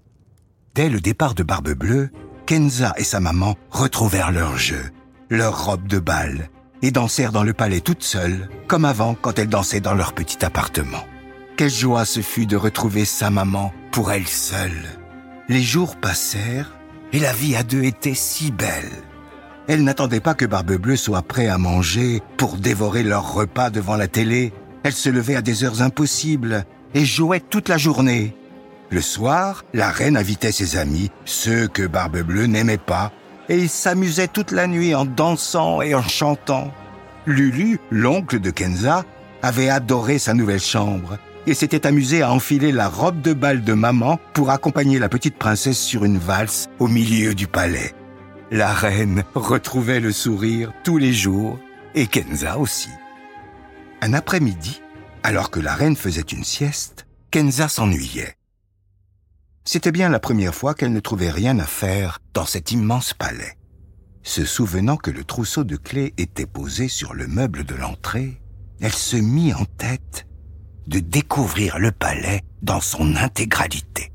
Dès 0.74 0.88
le 0.88 1.02
départ 1.02 1.36
de 1.36 1.44
Barbe 1.44 1.74
Bleue, 1.74 2.12
Kenza 2.46 2.94
et 2.96 3.04
sa 3.04 3.20
maman 3.20 3.58
retrouvèrent 3.70 4.32
leur 4.32 4.58
jeu 4.58 4.82
leur 5.30 5.66
robe 5.66 5.88
de 5.88 6.00
bal 6.00 6.50
et 6.82 6.92
dansèrent 6.92 7.34
dans 7.34 7.44
le 7.44 7.54
palais 7.54 7.82
toutes 7.82 8.04
seules, 8.04 8.50
comme 8.68 8.86
avant 8.86 9.16
quand 9.16 9.38
elles 9.38 9.50
dansaient 9.50 9.82
dans 9.82 9.94
leur 9.96 10.14
petit 10.14 10.44
appartement. 10.46 11.06
Quelle 11.58 11.70
joie 11.70 12.06
ce 12.06 12.22
fut 12.22 12.46
de 12.46 12.56
retrouver 12.56 13.06
sa 13.06 13.30
maman 13.30 13.74
pour 13.92 14.14
elle 14.14 14.28
seule. 14.28 14.84
Les 15.48 15.62
jours 15.62 15.98
passèrent 15.98 16.78
et 17.12 17.20
la 17.20 17.34
vie 17.34 17.56
à 17.58 17.64
deux 17.64 17.84
était 17.84 18.14
si 18.14 18.52
belle. 18.52 18.92
Elle 19.72 19.86
n'attendait 19.86 20.20
pas 20.20 20.34
que 20.34 20.44
Barbe 20.44 20.74
Bleue 20.74 20.98
soit 20.98 21.22
prêt 21.22 21.48
à 21.48 21.58
manger 21.58 22.22
pour 22.36 22.58
dévorer 22.58 23.04
leur 23.04 23.34
repas 23.34 23.70
devant 23.70 23.96
la 23.96 24.10
télé. 24.10 24.52
Elle 24.84 24.92
se 24.92 25.08
levait 25.08 25.38
à 25.38 25.42
des 25.42 25.64
heures 25.64 25.82
impossibles 25.82 26.66
et 26.94 27.06
jouait 27.06 27.40
toute 27.40 27.70
la 27.70 27.78
journée. 27.78 28.36
Le 28.90 29.00
soir, 29.00 29.64
la 29.74 29.90
reine 29.90 30.18
invitait 30.18 30.52
ses 30.52 30.76
amis, 30.76 31.10
ceux 31.24 31.70
que 31.70 31.88
Barbe 31.88 32.20
Bleue 32.20 32.48
n'aimait 32.48 32.78
pas, 32.78 33.14
et 33.48 33.60
il 33.60 33.70
s'amusait 33.70 34.28
toute 34.28 34.52
la 34.52 34.68
nuit 34.68 34.94
en 34.94 35.06
dansant 35.06 35.82
et 35.82 35.96
en 35.96 36.04
chantant. 36.04 36.70
Lulu, 37.26 37.80
l'oncle 37.92 38.42
de 38.42 38.50
Kenza, 38.50 39.06
avait 39.42 39.70
adoré 39.70 40.20
sa 40.20 40.34
nouvelle 40.34 40.60
chambre 40.60 41.18
et 41.48 41.54
s'était 41.54 41.88
amusé 41.88 42.24
à 42.24 42.34
enfiler 42.34 42.74
la 42.74 42.90
robe 42.90 43.22
de 43.22 43.32
bal 43.32 43.64
de 43.64 43.74
maman 43.74 44.20
pour 44.34 44.50
accompagner 44.50 45.00
la 45.00 45.08
petite 45.08 45.38
princesse 45.38 45.80
sur 45.80 46.04
une 46.04 46.18
valse 46.18 46.68
au 46.80 46.90
milieu 46.90 47.34
du 47.34 47.48
palais. 47.48 47.94
La 48.54 48.74
reine 48.74 49.24
retrouvait 49.34 50.02
le 50.02 50.12
sourire 50.12 50.74
tous 50.84 50.98
les 50.98 51.14
jours 51.14 51.58
et 51.96 52.06
Kenza 52.06 52.60
aussi. 52.60 52.90
Un 54.02 54.14
après-midi, 54.14 54.82
alors 55.24 55.52
que 55.52 55.62
la 55.62 55.74
reine 55.74 55.96
faisait 55.96 56.20
une 56.20 56.44
sieste, 56.44 57.08
Kenza 57.32 57.70
s'ennuyait. 57.70 58.36
C'était 59.64 59.94
bien 59.94 60.10
la 60.10 60.20
première 60.20 60.54
fois 60.54 60.74
qu'elle 60.74 60.92
ne 60.92 61.00
trouvait 61.00 61.30
rien 61.30 61.60
à 61.60 61.66
faire 61.66 62.20
dans 62.34 62.46
cet 62.46 62.74
immense 62.74 63.14
palais. 63.14 63.58
Se 64.22 64.44
souvenant 64.44 64.98
que 64.98 65.12
le 65.12 65.24
trousseau 65.24 65.64
de 65.64 65.78
clés 65.78 66.14
était 66.18 66.46
posé 66.46 66.90
sur 66.90 67.14
le 67.14 67.28
meuble 67.28 67.64
de 67.64 67.76
l'entrée, 67.76 68.42
elle 68.82 68.92
se 68.92 69.16
mit 69.16 69.54
en 69.54 69.64
tête 69.64 70.28
de 70.88 71.00
découvrir 71.00 71.80
le 71.80 71.94
palais 71.94 72.42
dans 72.62 72.82
son 72.82 73.16
intégralité. 73.16 74.12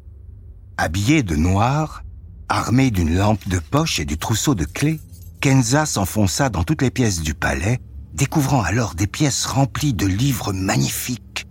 Habillée 0.76 1.22
de 1.22 1.36
noir, 1.36 2.02
armée 2.48 2.90
d'une 2.90 3.16
lampe 3.16 3.48
de 3.48 3.58
poche 3.58 3.98
et 3.98 4.04
du 4.04 4.18
trousseau 4.18 4.54
de 4.54 4.64
clés, 4.64 5.00
Kenza 5.40 5.86
s'enfonça 5.86 6.48
dans 6.48 6.64
toutes 6.64 6.82
les 6.82 6.90
pièces 6.90 7.20
du 7.20 7.34
palais, 7.34 7.80
découvrant 8.14 8.62
alors 8.62 8.94
des 8.94 9.06
pièces 9.06 9.46
remplies 9.46 9.94
de 9.94 10.06
livres 10.06 10.52
magnifiques, 10.52 11.46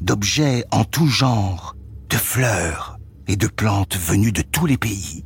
d'objets 0.00 0.64
en 0.70 0.84
tout 0.84 1.06
genre, 1.06 1.76
de 2.08 2.16
fleurs, 2.16 2.98
et 3.26 3.36
de 3.36 3.46
plantes 3.46 3.96
venues 3.96 4.32
de 4.32 4.42
tous 4.42 4.66
les 4.66 4.78
pays. 4.78 5.24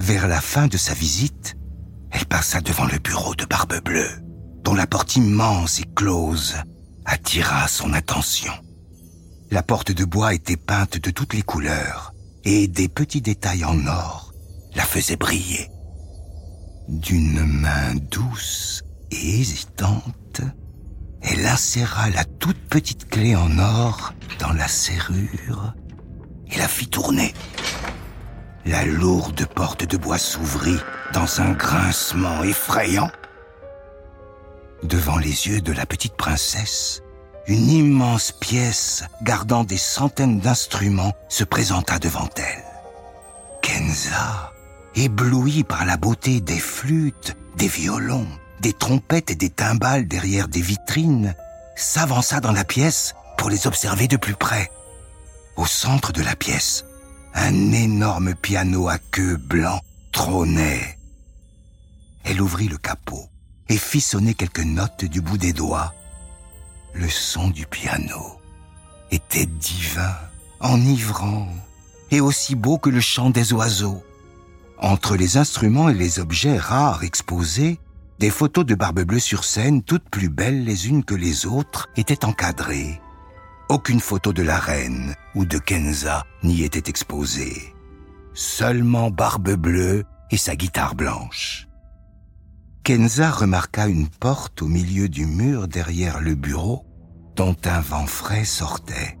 Vers 0.00 0.28
la 0.28 0.40
fin 0.40 0.66
de 0.66 0.76
sa 0.76 0.92
visite, 0.92 1.56
elle 2.10 2.26
passa 2.26 2.60
devant 2.60 2.86
le 2.86 2.98
bureau 2.98 3.34
de 3.34 3.44
Barbe 3.44 3.80
Bleue, 3.84 4.10
dont 4.64 4.74
la 4.74 4.86
porte 4.86 5.16
immense 5.16 5.80
et 5.80 5.86
close 5.94 6.56
attira 7.04 7.68
son 7.68 7.92
attention. 7.92 8.52
La 9.50 9.62
porte 9.62 9.92
de 9.92 10.04
bois 10.04 10.34
était 10.34 10.56
peinte 10.56 10.98
de 10.98 11.10
toutes 11.10 11.34
les 11.34 11.42
couleurs 11.42 12.12
et 12.46 12.68
des 12.68 12.88
petits 12.88 13.20
détails 13.20 13.64
en 13.64 13.86
or 13.88 14.32
la 14.76 14.84
faisaient 14.84 15.16
briller. 15.16 15.68
D'une 16.88 17.44
main 17.44 17.96
douce 17.96 18.84
et 19.10 19.40
hésitante, 19.40 20.40
elle 21.22 21.44
inséra 21.44 22.08
la 22.10 22.24
toute 22.24 22.60
petite 22.68 23.08
clé 23.08 23.34
en 23.34 23.58
or 23.58 24.14
dans 24.38 24.52
la 24.52 24.68
serrure 24.68 25.74
et 26.48 26.56
la 26.56 26.68
fit 26.68 26.86
tourner. 26.86 27.34
La 28.64 28.84
lourde 28.84 29.44
porte 29.46 29.84
de 29.84 29.96
bois 29.96 30.18
s'ouvrit 30.18 30.78
dans 31.12 31.40
un 31.40 31.50
grincement 31.50 32.44
effrayant. 32.44 33.10
Devant 34.84 35.18
les 35.18 35.48
yeux 35.48 35.60
de 35.60 35.72
la 35.72 35.84
petite 35.84 36.16
princesse, 36.16 37.02
une 37.48 37.68
immense 37.70 38.32
pièce 38.32 39.04
gardant 39.22 39.64
des 39.64 39.76
centaines 39.76 40.40
d'instruments 40.40 41.14
se 41.28 41.44
présenta 41.44 41.98
devant 41.98 42.28
elle. 42.36 42.64
Kenza, 43.62 44.52
éblouie 44.94 45.64
par 45.64 45.84
la 45.84 45.96
beauté 45.96 46.40
des 46.40 46.58
flûtes, 46.58 47.36
des 47.56 47.68
violons, 47.68 48.26
des 48.60 48.72
trompettes 48.72 49.30
et 49.30 49.36
des 49.36 49.50
timbales 49.50 50.08
derrière 50.08 50.48
des 50.48 50.60
vitrines, 50.60 51.34
s'avança 51.76 52.40
dans 52.40 52.52
la 52.52 52.64
pièce 52.64 53.14
pour 53.38 53.50
les 53.50 53.66
observer 53.66 54.08
de 54.08 54.16
plus 54.16 54.34
près. 54.34 54.70
Au 55.56 55.66
centre 55.66 56.12
de 56.12 56.22
la 56.22 56.36
pièce, 56.36 56.84
un 57.34 57.72
énorme 57.72 58.34
piano 58.34 58.88
à 58.88 58.98
queue 58.98 59.36
blanc 59.36 59.80
trônait. 60.10 60.98
Elle 62.24 62.40
ouvrit 62.40 62.68
le 62.68 62.78
capot 62.78 63.28
et 63.68 63.76
fit 63.76 64.00
sonner 64.00 64.34
quelques 64.34 64.64
notes 64.64 65.04
du 65.04 65.20
bout 65.20 65.38
des 65.38 65.52
doigts. 65.52 65.94
Le 66.98 67.10
son 67.10 67.48
du 67.48 67.66
piano 67.66 68.40
était 69.10 69.44
divin, 69.44 70.16
enivrant 70.60 71.46
et 72.10 72.22
aussi 72.22 72.54
beau 72.54 72.78
que 72.78 72.88
le 72.88 73.00
chant 73.00 73.28
des 73.28 73.52
oiseaux. 73.52 74.02
Entre 74.78 75.14
les 75.14 75.36
instruments 75.36 75.90
et 75.90 75.94
les 75.94 76.20
objets 76.20 76.56
rares 76.56 77.04
exposés, 77.04 77.78
des 78.18 78.30
photos 78.30 78.64
de 78.64 78.74
Barbe 78.74 79.02
Bleue 79.02 79.18
sur 79.18 79.44
scène, 79.44 79.82
toutes 79.82 80.08
plus 80.08 80.30
belles 80.30 80.64
les 80.64 80.88
unes 80.88 81.04
que 81.04 81.14
les 81.14 81.44
autres, 81.44 81.86
étaient 81.96 82.24
encadrées. 82.24 82.98
Aucune 83.68 84.00
photo 84.00 84.32
de 84.32 84.42
la 84.42 84.58
reine 84.58 85.14
ou 85.34 85.44
de 85.44 85.58
Kenza 85.58 86.24
n'y 86.42 86.62
était 86.62 86.88
exposée. 86.88 87.74
Seulement 88.32 89.10
Barbe 89.10 89.52
Bleue 89.52 90.04
et 90.30 90.38
sa 90.38 90.56
guitare 90.56 90.94
blanche. 90.94 91.68
Kenza 92.84 93.30
remarqua 93.30 93.86
une 93.86 94.08
porte 94.08 94.62
au 94.62 94.66
milieu 94.68 95.10
du 95.10 95.26
mur 95.26 95.68
derrière 95.68 96.20
le 96.20 96.34
bureau 96.34 96.85
dont 97.36 97.56
un 97.64 97.80
vent 97.80 98.06
frais 98.06 98.44
sortait. 98.44 99.18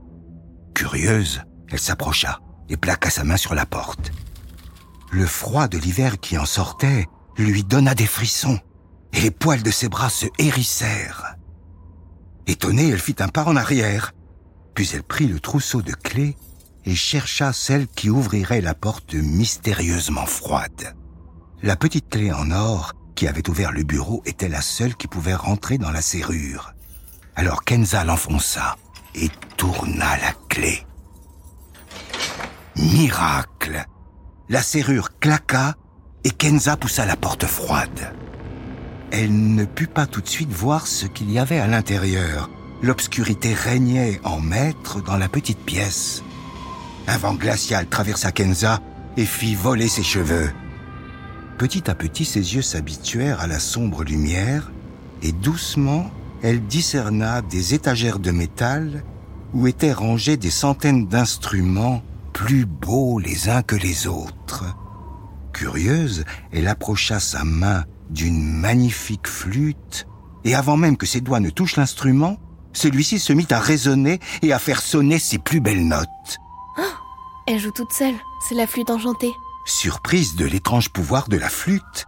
Curieuse, 0.74 1.42
elle 1.70 1.78
s'approcha 1.78 2.40
et 2.68 2.76
plaqua 2.76 3.10
sa 3.10 3.24
main 3.24 3.36
sur 3.36 3.54
la 3.54 3.66
porte. 3.66 4.10
Le 5.12 5.26
froid 5.26 5.68
de 5.68 5.78
l'hiver 5.78 6.18
qui 6.18 6.36
en 6.38 6.46
sortait 6.46 7.06
lui 7.38 7.62
donna 7.62 7.94
des 7.94 8.06
frissons 8.06 8.58
et 9.12 9.20
les 9.20 9.30
poils 9.30 9.62
de 9.62 9.70
ses 9.70 9.88
bras 9.88 10.10
se 10.10 10.26
hérissèrent. 10.38 11.36
Étonnée, 12.46 12.88
elle 12.88 13.00
fit 13.00 13.16
un 13.18 13.28
pas 13.28 13.44
en 13.44 13.56
arrière, 13.56 14.12
puis 14.74 14.88
elle 14.94 15.02
prit 15.02 15.26
le 15.26 15.40
trousseau 15.40 15.82
de 15.82 15.92
clés 15.92 16.36
et 16.84 16.94
chercha 16.94 17.52
celle 17.52 17.88
qui 17.88 18.10
ouvrirait 18.10 18.60
la 18.60 18.74
porte 18.74 19.14
mystérieusement 19.14 20.26
froide. 20.26 20.94
La 21.62 21.76
petite 21.76 22.08
clé 22.08 22.32
en 22.32 22.50
or 22.50 22.92
qui 23.14 23.26
avait 23.26 23.48
ouvert 23.48 23.72
le 23.72 23.82
bureau 23.82 24.22
était 24.24 24.48
la 24.48 24.62
seule 24.62 24.94
qui 24.94 25.08
pouvait 25.08 25.34
rentrer 25.34 25.78
dans 25.78 25.90
la 25.90 26.02
serrure. 26.02 26.75
Alors 27.38 27.64
Kenza 27.64 28.02
l'enfonça 28.02 28.76
et 29.14 29.28
tourna 29.58 30.16
la 30.16 30.32
clé. 30.48 30.86
Miracle 32.76 33.84
La 34.48 34.62
serrure 34.62 35.18
claqua 35.20 35.74
et 36.24 36.30
Kenza 36.30 36.78
poussa 36.78 37.04
la 37.04 37.14
porte 37.14 37.44
froide. 37.44 38.14
Elle 39.10 39.54
ne 39.54 39.66
put 39.66 39.86
pas 39.86 40.06
tout 40.06 40.22
de 40.22 40.28
suite 40.28 40.50
voir 40.50 40.86
ce 40.86 41.04
qu'il 41.04 41.30
y 41.30 41.38
avait 41.38 41.58
à 41.58 41.66
l'intérieur. 41.66 42.48
L'obscurité 42.80 43.52
régnait 43.52 44.18
en 44.24 44.40
maître 44.40 45.02
dans 45.02 45.18
la 45.18 45.28
petite 45.28 45.60
pièce. 45.60 46.22
Un 47.06 47.18
vent 47.18 47.34
glacial 47.34 47.86
traversa 47.86 48.32
Kenza 48.32 48.80
et 49.18 49.26
fit 49.26 49.54
voler 49.54 49.88
ses 49.88 50.02
cheveux. 50.02 50.50
Petit 51.58 51.90
à 51.90 51.94
petit, 51.94 52.24
ses 52.24 52.54
yeux 52.54 52.62
s'habituèrent 52.62 53.42
à 53.42 53.46
la 53.46 53.60
sombre 53.60 54.04
lumière 54.04 54.72
et 55.22 55.32
doucement, 55.32 56.10
elle 56.42 56.66
discerna 56.66 57.42
des 57.42 57.74
étagères 57.74 58.18
de 58.18 58.30
métal 58.30 59.02
où 59.54 59.66
étaient 59.66 59.92
rangés 59.92 60.36
des 60.36 60.50
centaines 60.50 61.06
d'instruments 61.06 62.02
plus 62.32 62.66
beaux 62.66 63.18
les 63.18 63.48
uns 63.48 63.62
que 63.62 63.76
les 63.76 64.06
autres. 64.06 64.64
Curieuse, 65.52 66.24
elle 66.52 66.68
approcha 66.68 67.18
sa 67.18 67.44
main 67.44 67.84
d'une 68.10 68.42
magnifique 68.42 69.26
flûte, 69.26 70.06
et 70.44 70.54
avant 70.54 70.76
même 70.76 70.96
que 70.96 71.06
ses 71.06 71.22
doigts 71.22 71.40
ne 71.40 71.50
touchent 71.50 71.76
l'instrument, 71.76 72.36
celui-ci 72.72 73.18
se 73.18 73.32
mit 73.32 73.46
à 73.50 73.58
résonner 73.58 74.20
et 74.42 74.52
à 74.52 74.58
faire 74.58 74.82
sonner 74.82 75.18
ses 75.18 75.38
plus 75.38 75.60
belles 75.60 75.88
notes. 75.88 76.38
Oh, 76.78 76.82
elle 77.48 77.58
joue 77.58 77.70
toute 77.70 77.92
seule, 77.92 78.14
c'est 78.46 78.54
la 78.54 78.66
flûte 78.66 78.90
enchantée. 78.90 79.32
Surprise 79.64 80.36
de 80.36 80.44
l'étrange 80.44 80.90
pouvoir 80.90 81.28
de 81.28 81.38
la 81.38 81.48
flûte, 81.48 82.04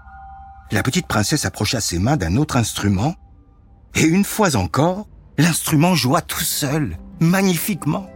la 0.70 0.82
petite 0.82 1.06
princesse 1.06 1.46
approcha 1.46 1.80
ses 1.80 1.98
mains 1.98 2.18
d'un 2.18 2.36
autre 2.36 2.56
instrument, 2.56 3.14
et 3.94 4.02
une 4.02 4.24
fois 4.24 4.56
encore, 4.56 5.06
l'instrument 5.38 5.94
joua 5.94 6.20
tout 6.20 6.40
seul, 6.40 6.98
magnifiquement. 7.20 8.08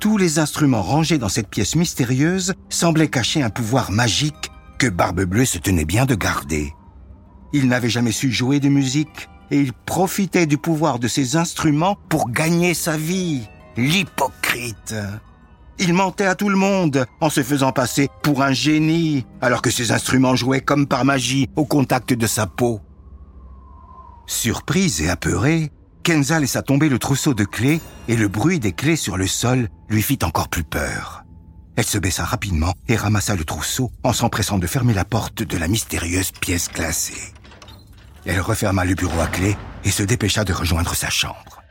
Tous 0.00 0.18
les 0.18 0.38
instruments 0.38 0.82
rangés 0.82 1.18
dans 1.18 1.28
cette 1.28 1.48
pièce 1.48 1.76
mystérieuse 1.76 2.54
semblaient 2.68 3.08
cacher 3.08 3.42
un 3.42 3.50
pouvoir 3.50 3.90
magique 3.90 4.50
que 4.78 4.86
Barbe 4.86 5.22
Bleue 5.24 5.46
se 5.46 5.58
tenait 5.58 5.86
bien 5.86 6.04
de 6.04 6.14
garder. 6.14 6.74
Il 7.52 7.68
n'avait 7.68 7.88
jamais 7.88 8.12
su 8.12 8.30
jouer 8.30 8.60
de 8.60 8.68
musique 8.68 9.28
et 9.50 9.58
il 9.58 9.72
profitait 9.72 10.46
du 10.46 10.58
pouvoir 10.58 10.98
de 10.98 11.08
ses 11.08 11.36
instruments 11.36 11.96
pour 12.08 12.30
gagner 12.30 12.74
sa 12.74 12.96
vie. 12.96 13.48
L'hypocrite. 13.76 14.94
Il 15.78 15.94
mentait 15.94 16.26
à 16.26 16.34
tout 16.34 16.48
le 16.48 16.56
monde 16.56 17.06
en 17.20 17.30
se 17.30 17.42
faisant 17.42 17.72
passer 17.72 18.08
pour 18.22 18.42
un 18.42 18.52
génie 18.52 19.26
alors 19.40 19.62
que 19.62 19.70
ses 19.70 19.90
instruments 19.90 20.36
jouaient 20.36 20.60
comme 20.60 20.86
par 20.86 21.04
magie 21.04 21.48
au 21.56 21.64
contact 21.64 22.12
de 22.12 22.26
sa 22.26 22.46
peau. 22.46 22.80
Surprise 24.26 25.02
et 25.02 25.10
apeurée, 25.10 25.70
Kenza 26.02 26.38
laissa 26.38 26.62
tomber 26.62 26.88
le 26.88 26.98
trousseau 26.98 27.34
de 27.34 27.44
clés 27.44 27.80
et 28.08 28.16
le 28.16 28.28
bruit 28.28 28.60
des 28.60 28.72
clés 28.72 28.96
sur 28.96 29.16
le 29.16 29.26
sol 29.26 29.68
lui 29.88 30.02
fit 30.02 30.18
encore 30.22 30.48
plus 30.48 30.64
peur. 30.64 31.24
Elle 31.76 31.84
se 31.84 31.98
baissa 31.98 32.24
rapidement 32.24 32.72
et 32.88 32.96
ramassa 32.96 33.34
le 33.34 33.44
trousseau 33.44 33.90
en 34.02 34.12
s'empressant 34.12 34.58
de 34.58 34.66
fermer 34.66 34.94
la 34.94 35.04
porte 35.04 35.42
de 35.42 35.56
la 35.58 35.66
mystérieuse 35.66 36.30
pièce 36.30 36.68
classée. 36.68 37.32
Elle 38.26 38.40
referma 38.40 38.84
le 38.84 38.94
bureau 38.94 39.20
à 39.20 39.26
clé 39.26 39.56
et 39.84 39.90
se 39.90 40.02
dépêcha 40.02 40.44
de 40.44 40.52
rejoindre 40.52 40.94
sa 40.94 41.10
chambre. 41.10 41.62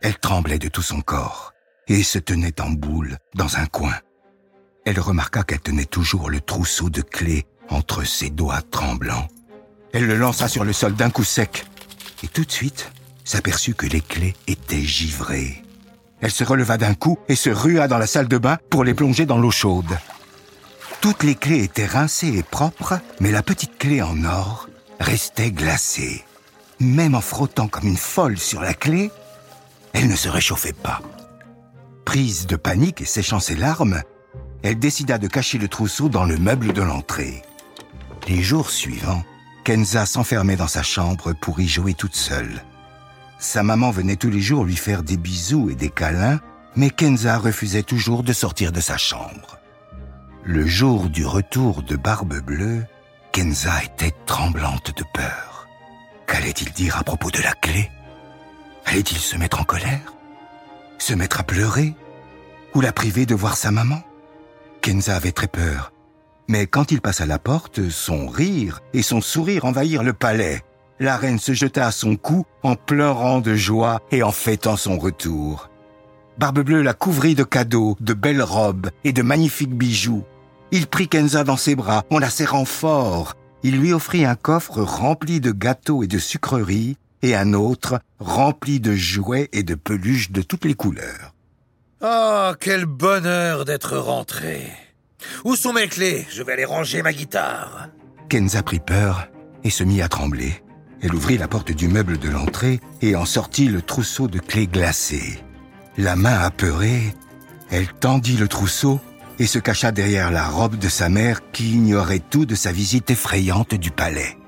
Elle 0.00 0.18
tremblait 0.18 0.58
de 0.58 0.68
tout 0.68 0.82
son 0.82 1.00
corps 1.00 1.52
et 1.88 2.02
se 2.02 2.18
tenait 2.18 2.60
en 2.60 2.70
boule 2.70 3.18
dans 3.34 3.56
un 3.56 3.66
coin. 3.66 3.94
Elle 4.84 4.98
remarqua 4.98 5.44
qu'elle 5.44 5.60
tenait 5.60 5.84
toujours 5.84 6.30
le 6.30 6.40
trousseau 6.40 6.90
de 6.90 7.02
clés 7.02 7.46
entre 7.68 8.04
ses 8.04 8.30
doigts 8.30 8.62
tremblants. 8.62 9.28
Elle 9.92 10.06
le 10.06 10.16
lança 10.16 10.48
sur 10.48 10.64
le 10.64 10.72
sol 10.72 10.94
d'un 10.94 11.10
coup 11.10 11.24
sec 11.24 11.66
et 12.22 12.28
tout 12.28 12.44
de 12.44 12.52
suite, 12.52 12.90
s'aperçut 13.24 13.74
que 13.74 13.86
les 13.86 14.00
clés 14.00 14.34
étaient 14.46 14.82
givrées. 14.82 15.62
Elle 16.20 16.30
se 16.30 16.44
releva 16.44 16.78
d'un 16.78 16.94
coup 16.94 17.18
et 17.28 17.36
se 17.36 17.50
rua 17.50 17.88
dans 17.88 17.98
la 17.98 18.06
salle 18.06 18.28
de 18.28 18.38
bain 18.38 18.58
pour 18.70 18.84
les 18.84 18.94
plonger 18.94 19.26
dans 19.26 19.38
l'eau 19.38 19.50
chaude. 19.50 19.98
Toutes 21.00 21.24
les 21.24 21.34
clés 21.34 21.64
étaient 21.64 21.86
rincées 21.86 22.36
et 22.36 22.44
propres, 22.44 23.00
mais 23.20 23.32
la 23.32 23.42
petite 23.42 23.76
clé 23.76 24.02
en 24.02 24.24
or 24.24 24.68
restait 25.00 25.50
glacée. 25.50 26.24
Même 26.78 27.16
en 27.16 27.20
frottant 27.20 27.66
comme 27.66 27.88
une 27.88 27.96
folle 27.96 28.38
sur 28.38 28.60
la 28.60 28.74
clé, 28.74 29.10
elle 29.92 30.08
ne 30.08 30.16
se 30.16 30.28
réchauffait 30.28 30.72
pas. 30.72 31.02
Prise 32.04 32.46
de 32.46 32.56
panique 32.56 33.00
et 33.00 33.06
séchant 33.06 33.40
ses 33.40 33.56
larmes, 33.56 34.02
elle 34.62 34.78
décida 34.78 35.18
de 35.18 35.26
cacher 35.26 35.58
le 35.58 35.68
trousseau 35.68 36.08
dans 36.08 36.24
le 36.24 36.38
meuble 36.38 36.72
de 36.72 36.82
l'entrée. 36.82 37.42
Les 38.28 38.42
jours 38.42 38.70
suivants, 38.70 39.24
Kenza 39.64 40.06
s'enfermait 40.06 40.56
dans 40.56 40.66
sa 40.66 40.82
chambre 40.82 41.34
pour 41.34 41.60
y 41.60 41.68
jouer 41.68 41.94
toute 41.94 42.16
seule. 42.16 42.64
Sa 43.38 43.62
maman 43.62 43.90
venait 43.90 44.16
tous 44.16 44.30
les 44.30 44.40
jours 44.40 44.64
lui 44.64 44.76
faire 44.76 45.02
des 45.02 45.16
bisous 45.16 45.70
et 45.70 45.74
des 45.74 45.90
câlins, 45.90 46.40
mais 46.74 46.90
Kenza 46.90 47.38
refusait 47.38 47.82
toujours 47.84 48.22
de 48.22 48.32
sortir 48.32 48.72
de 48.72 48.80
sa 48.80 48.96
chambre. 48.96 49.58
Le 50.44 50.66
jour 50.66 51.08
du 51.08 51.24
retour 51.24 51.82
de 51.82 51.94
Barbe 51.94 52.40
Bleue, 52.40 52.84
Kenza 53.30 53.84
était 53.84 54.14
tremblante 54.26 54.96
de 54.96 55.04
peur. 55.14 55.68
Qu'allait-il 56.26 56.72
dire 56.72 56.96
à 56.98 57.04
propos 57.04 57.30
de 57.30 57.40
la 57.40 57.52
clé? 57.52 57.90
Allait-il 58.84 59.18
se 59.18 59.36
mettre 59.36 59.60
en 59.60 59.64
colère? 59.64 60.12
Se 60.98 61.14
mettre 61.14 61.40
à 61.40 61.44
pleurer? 61.44 61.94
Ou 62.74 62.80
la 62.80 62.92
priver 62.92 63.26
de 63.26 63.34
voir 63.34 63.56
sa 63.56 63.70
maman? 63.70 64.02
Kenza 64.80 65.14
avait 65.14 65.32
très 65.32 65.46
peur. 65.46 65.91
Mais 66.52 66.66
quand 66.66 66.92
il 66.92 67.00
passa 67.00 67.24
la 67.24 67.38
porte, 67.38 67.88
son 67.88 68.26
rire 68.28 68.80
et 68.92 69.00
son 69.00 69.22
sourire 69.22 69.64
envahirent 69.64 70.02
le 70.02 70.12
palais 70.12 70.62
la 71.00 71.16
reine 71.16 71.38
se 71.38 71.52
jeta 71.52 71.86
à 71.86 71.90
son 71.90 72.16
cou 72.16 72.44
en 72.62 72.76
pleurant 72.76 73.40
de 73.40 73.56
joie 73.56 74.02
et 74.12 74.22
en 74.22 74.30
fêtant 74.30 74.76
son 74.76 74.98
retour. 74.98 75.70
Barbe-Bleue 76.38 76.82
la 76.82 76.94
couvrit 76.94 77.34
de 77.34 77.42
cadeaux, 77.42 77.96
de 78.00 78.14
belles 78.14 78.42
robes 78.42 78.90
et 79.02 79.12
de 79.12 79.22
magnifiques 79.22 79.74
bijoux. 79.74 80.22
Il 80.70 80.86
prit 80.86 81.08
Kenza 81.08 81.42
dans 81.42 81.56
ses 81.56 81.74
bras 81.74 82.04
en 82.10 82.18
la 82.18 82.30
serrant 82.30 82.66
fort. 82.66 83.34
Il 83.62 83.80
lui 83.80 83.92
offrit 83.92 84.24
un 84.24 84.36
coffre 84.36 84.82
rempli 84.82 85.40
de 85.40 85.50
gâteaux 85.50 86.02
et 86.02 86.06
de 86.06 86.18
sucreries 86.18 86.96
et 87.22 87.34
un 87.34 87.52
autre 87.52 87.98
rempli 88.20 88.78
de 88.78 88.94
jouets 88.94 89.48
et 89.52 89.62
de 89.62 89.74
peluches 89.74 90.30
de 90.30 90.42
toutes 90.42 90.66
les 90.66 90.74
couleurs. 90.74 91.34
Oh, 92.00 92.52
quel 92.60 92.84
bonheur 92.84 93.64
d'être 93.64 93.96
rentré. 93.96 94.70
Où 95.44 95.56
sont 95.56 95.72
mes 95.72 95.88
clés? 95.88 96.26
Je 96.30 96.42
vais 96.42 96.52
aller 96.52 96.64
ranger 96.64 97.02
ma 97.02 97.12
guitare. 97.12 97.88
Kenza 98.28 98.62
prit 98.62 98.80
peur 98.80 99.28
et 99.64 99.70
se 99.70 99.84
mit 99.84 100.02
à 100.02 100.08
trembler. 100.08 100.62
Elle 101.02 101.14
ouvrit 101.14 101.38
la 101.38 101.48
porte 101.48 101.72
du 101.72 101.88
meuble 101.88 102.18
de 102.18 102.28
l'entrée 102.28 102.80
et 103.00 103.16
en 103.16 103.24
sortit 103.24 103.66
le 103.66 103.82
trousseau 103.82 104.28
de 104.28 104.38
clés 104.38 104.68
glacées. 104.68 105.42
La 105.96 106.16
main 106.16 106.38
apeurée, 106.38 107.14
elle 107.70 107.88
tendit 107.88 108.36
le 108.36 108.48
trousseau 108.48 109.00
et 109.38 109.46
se 109.46 109.58
cacha 109.58 109.92
derrière 109.92 110.30
la 110.30 110.46
robe 110.46 110.76
de 110.76 110.88
sa 110.88 111.08
mère 111.08 111.50
qui 111.50 111.72
ignorait 111.72 112.20
tout 112.20 112.46
de 112.46 112.54
sa 112.54 112.70
visite 112.70 113.10
effrayante 113.10 113.74
du 113.74 113.90
palais. 113.90 114.38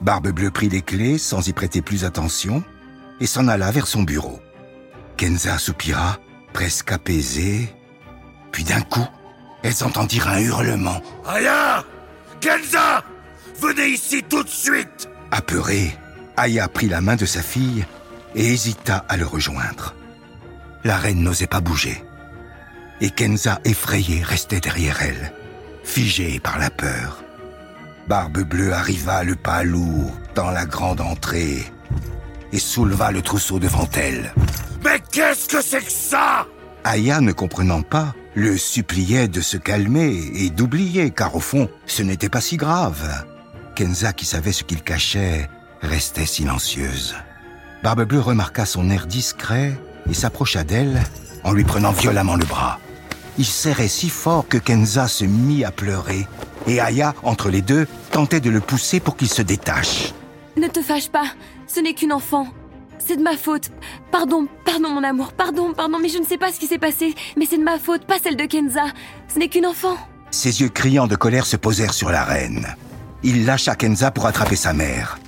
Barbe 0.00 0.28
Bleue 0.28 0.50
prit 0.50 0.68
les 0.68 0.82
clés 0.82 1.18
sans 1.18 1.48
y 1.48 1.52
prêter 1.52 1.82
plus 1.82 2.04
attention 2.04 2.62
et 3.20 3.26
s'en 3.26 3.48
alla 3.48 3.70
vers 3.70 3.86
son 3.86 4.02
bureau. 4.02 4.40
Kenza 5.16 5.58
soupira, 5.58 6.18
presque 6.52 6.92
apaisée, 6.92 7.68
puis 8.52 8.64
d'un 8.64 8.80
coup, 8.80 9.06
elles 9.62 9.84
entendirent 9.84 10.28
un 10.28 10.40
hurlement. 10.40 11.00
Aya 11.26 11.84
Kenza 12.40 13.04
Venez 13.60 13.88
ici 13.88 14.22
tout 14.28 14.42
de 14.42 14.48
suite 14.48 15.08
Apeurée, 15.30 15.96
Aya 16.36 16.66
prit 16.68 16.88
la 16.88 17.00
main 17.00 17.16
de 17.16 17.26
sa 17.26 17.42
fille 17.42 17.84
et 18.34 18.52
hésita 18.52 19.04
à 19.08 19.16
le 19.16 19.26
rejoindre. 19.26 19.94
La 20.84 20.96
reine 20.96 21.22
n'osait 21.22 21.46
pas 21.46 21.60
bouger. 21.60 22.02
Et 23.00 23.10
Kenza, 23.10 23.60
effrayée, 23.64 24.22
restait 24.22 24.60
derrière 24.60 25.02
elle, 25.02 25.32
figée 25.84 26.40
par 26.40 26.58
la 26.58 26.70
peur. 26.70 27.22
Barbe 28.08 28.40
Bleue 28.40 28.72
arriva 28.72 29.22
le 29.22 29.36
pas 29.36 29.62
lourd 29.62 30.12
dans 30.34 30.50
la 30.50 30.66
grande 30.66 31.00
entrée 31.00 31.70
et 32.52 32.58
souleva 32.58 33.12
le 33.12 33.22
trousseau 33.22 33.58
devant 33.58 33.88
elle. 33.94 34.32
Mais 34.82 35.00
qu'est-ce 35.12 35.48
que 35.48 35.62
c'est 35.62 35.84
que 35.84 35.92
ça? 35.92 36.46
Aya, 36.84 37.20
ne 37.20 37.32
comprenant 37.32 37.82
pas, 37.82 38.14
le 38.34 38.56
suppliait 38.56 39.28
de 39.28 39.40
se 39.40 39.56
calmer 39.56 40.30
et 40.34 40.50
d'oublier, 40.50 41.10
car 41.10 41.34
au 41.34 41.40
fond, 41.40 41.68
ce 41.86 42.02
n'était 42.02 42.28
pas 42.28 42.40
si 42.40 42.56
grave. 42.56 43.24
Kenza, 43.74 44.12
qui 44.12 44.26
savait 44.26 44.52
ce 44.52 44.64
qu'il 44.64 44.82
cachait, 44.82 45.48
restait 45.80 46.26
silencieuse. 46.26 47.14
Barbe 47.82 48.04
Bleue 48.04 48.20
remarqua 48.20 48.66
son 48.66 48.90
air 48.90 49.06
discret 49.06 49.78
et 50.08 50.14
s'approcha 50.14 50.64
d'elle 50.64 51.02
en 51.44 51.52
lui 51.52 51.64
prenant 51.64 51.92
violemment 51.92 52.36
le 52.36 52.44
bras. 52.44 52.78
Il 53.38 53.46
serrait 53.46 53.88
si 53.88 54.10
fort 54.10 54.46
que 54.48 54.58
Kenza 54.58 55.08
se 55.08 55.24
mit 55.24 55.64
à 55.64 55.70
pleurer 55.70 56.26
et 56.66 56.80
Aya, 56.80 57.14
entre 57.22 57.48
les 57.48 57.62
deux, 57.62 57.86
tentait 58.10 58.40
de 58.40 58.50
le 58.50 58.60
pousser 58.60 59.00
pour 59.00 59.16
qu'il 59.16 59.28
se 59.28 59.42
détache. 59.42 60.12
Ne 60.56 60.68
te 60.68 60.82
fâche 60.82 61.08
pas, 61.08 61.24
ce 61.66 61.80
n'est 61.80 61.94
qu'une 61.94 62.12
enfant. 62.12 62.48
C'est 63.10 63.16
de 63.16 63.24
ma 63.24 63.36
faute. 63.36 63.72
Pardon, 64.12 64.46
pardon 64.64 64.90
mon 64.90 65.02
amour, 65.02 65.32
pardon, 65.32 65.72
pardon, 65.74 65.98
mais 66.00 66.08
je 66.08 66.18
ne 66.18 66.24
sais 66.24 66.38
pas 66.38 66.52
ce 66.52 66.60
qui 66.60 66.68
s'est 66.68 66.78
passé. 66.78 67.16
Mais 67.36 67.44
c'est 67.44 67.58
de 67.58 67.64
ma 67.64 67.76
faute, 67.76 68.06
pas 68.06 68.20
celle 68.22 68.36
de 68.36 68.44
Kenza. 68.44 68.84
Ce 69.26 69.36
n'est 69.36 69.48
qu'une 69.48 69.66
enfant. 69.66 69.96
Ses 70.30 70.60
yeux 70.60 70.68
criants 70.68 71.08
de 71.08 71.16
colère 71.16 71.44
se 71.44 71.56
posèrent 71.56 71.92
sur 71.92 72.10
la 72.10 72.22
reine. 72.22 72.68
Il 73.24 73.46
lâcha 73.46 73.74
Kenza 73.74 74.12
pour 74.12 74.26
attraper 74.26 74.54
sa 74.54 74.72
mère. 74.74 75.18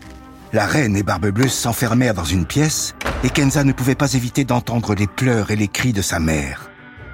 La 0.52 0.64
reine 0.64 0.96
et 0.96 1.02
Barbe 1.02 1.30
Bleue 1.30 1.48
s'enfermèrent 1.48 2.14
dans 2.14 2.22
une 2.22 2.46
pièce 2.46 2.94
et 3.24 3.30
Kenza 3.30 3.64
ne 3.64 3.72
pouvait 3.72 3.96
pas 3.96 4.14
éviter 4.14 4.44
d'entendre 4.44 4.94
les 4.94 5.08
pleurs 5.08 5.50
et 5.50 5.56
les 5.56 5.66
cris 5.66 5.92
de 5.92 6.02
sa 6.02 6.20
mère. 6.20 6.70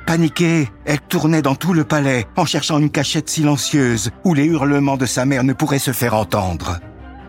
Paniquée, 0.06 0.68
elle 0.84 1.00
tournait 1.00 1.40
dans 1.40 1.54
tout 1.54 1.72
le 1.72 1.84
palais 1.84 2.26
en 2.36 2.44
cherchant 2.44 2.78
une 2.78 2.90
cachette 2.90 3.30
silencieuse 3.30 4.10
où 4.22 4.34
les 4.34 4.44
hurlements 4.44 4.98
de 4.98 5.06
sa 5.06 5.24
mère 5.24 5.44
ne 5.44 5.54
pourraient 5.54 5.78
se 5.78 5.94
faire 5.94 6.12
entendre. 6.12 6.78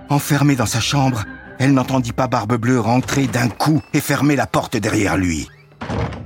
Enfermée 0.09 0.57
dans 0.57 0.65
sa 0.65 0.81
chambre, 0.81 1.23
elle 1.59 1.73
n'entendit 1.73 2.13
pas 2.13 2.27
Barbe 2.27 2.55
Bleue 2.55 2.79
rentrer 2.79 3.27
d'un 3.27 3.49
coup 3.49 3.81
et 3.93 3.99
fermer 3.99 4.35
la 4.35 4.47
porte 4.47 4.77
derrière 4.77 5.17
lui. 5.17 5.47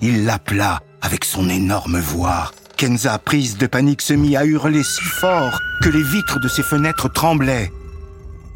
Il 0.02 0.26
l'appela 0.26 0.82
avec 1.02 1.26
son 1.26 1.50
énorme 1.50 2.00
voix. 2.00 2.52
Kenza, 2.78 3.18
prise 3.18 3.58
de 3.58 3.68
panique, 3.68 4.02
se 4.02 4.14
mit 4.14 4.38
à 4.38 4.46
hurler 4.46 4.84
si 4.84 5.04
fort 5.04 5.60
que 5.82 5.90
les 5.90 6.04
vitres 6.04 6.40
de 6.40 6.48
ses 6.48 6.64
fenêtres 6.64 7.12
tremblaient. 7.12 7.72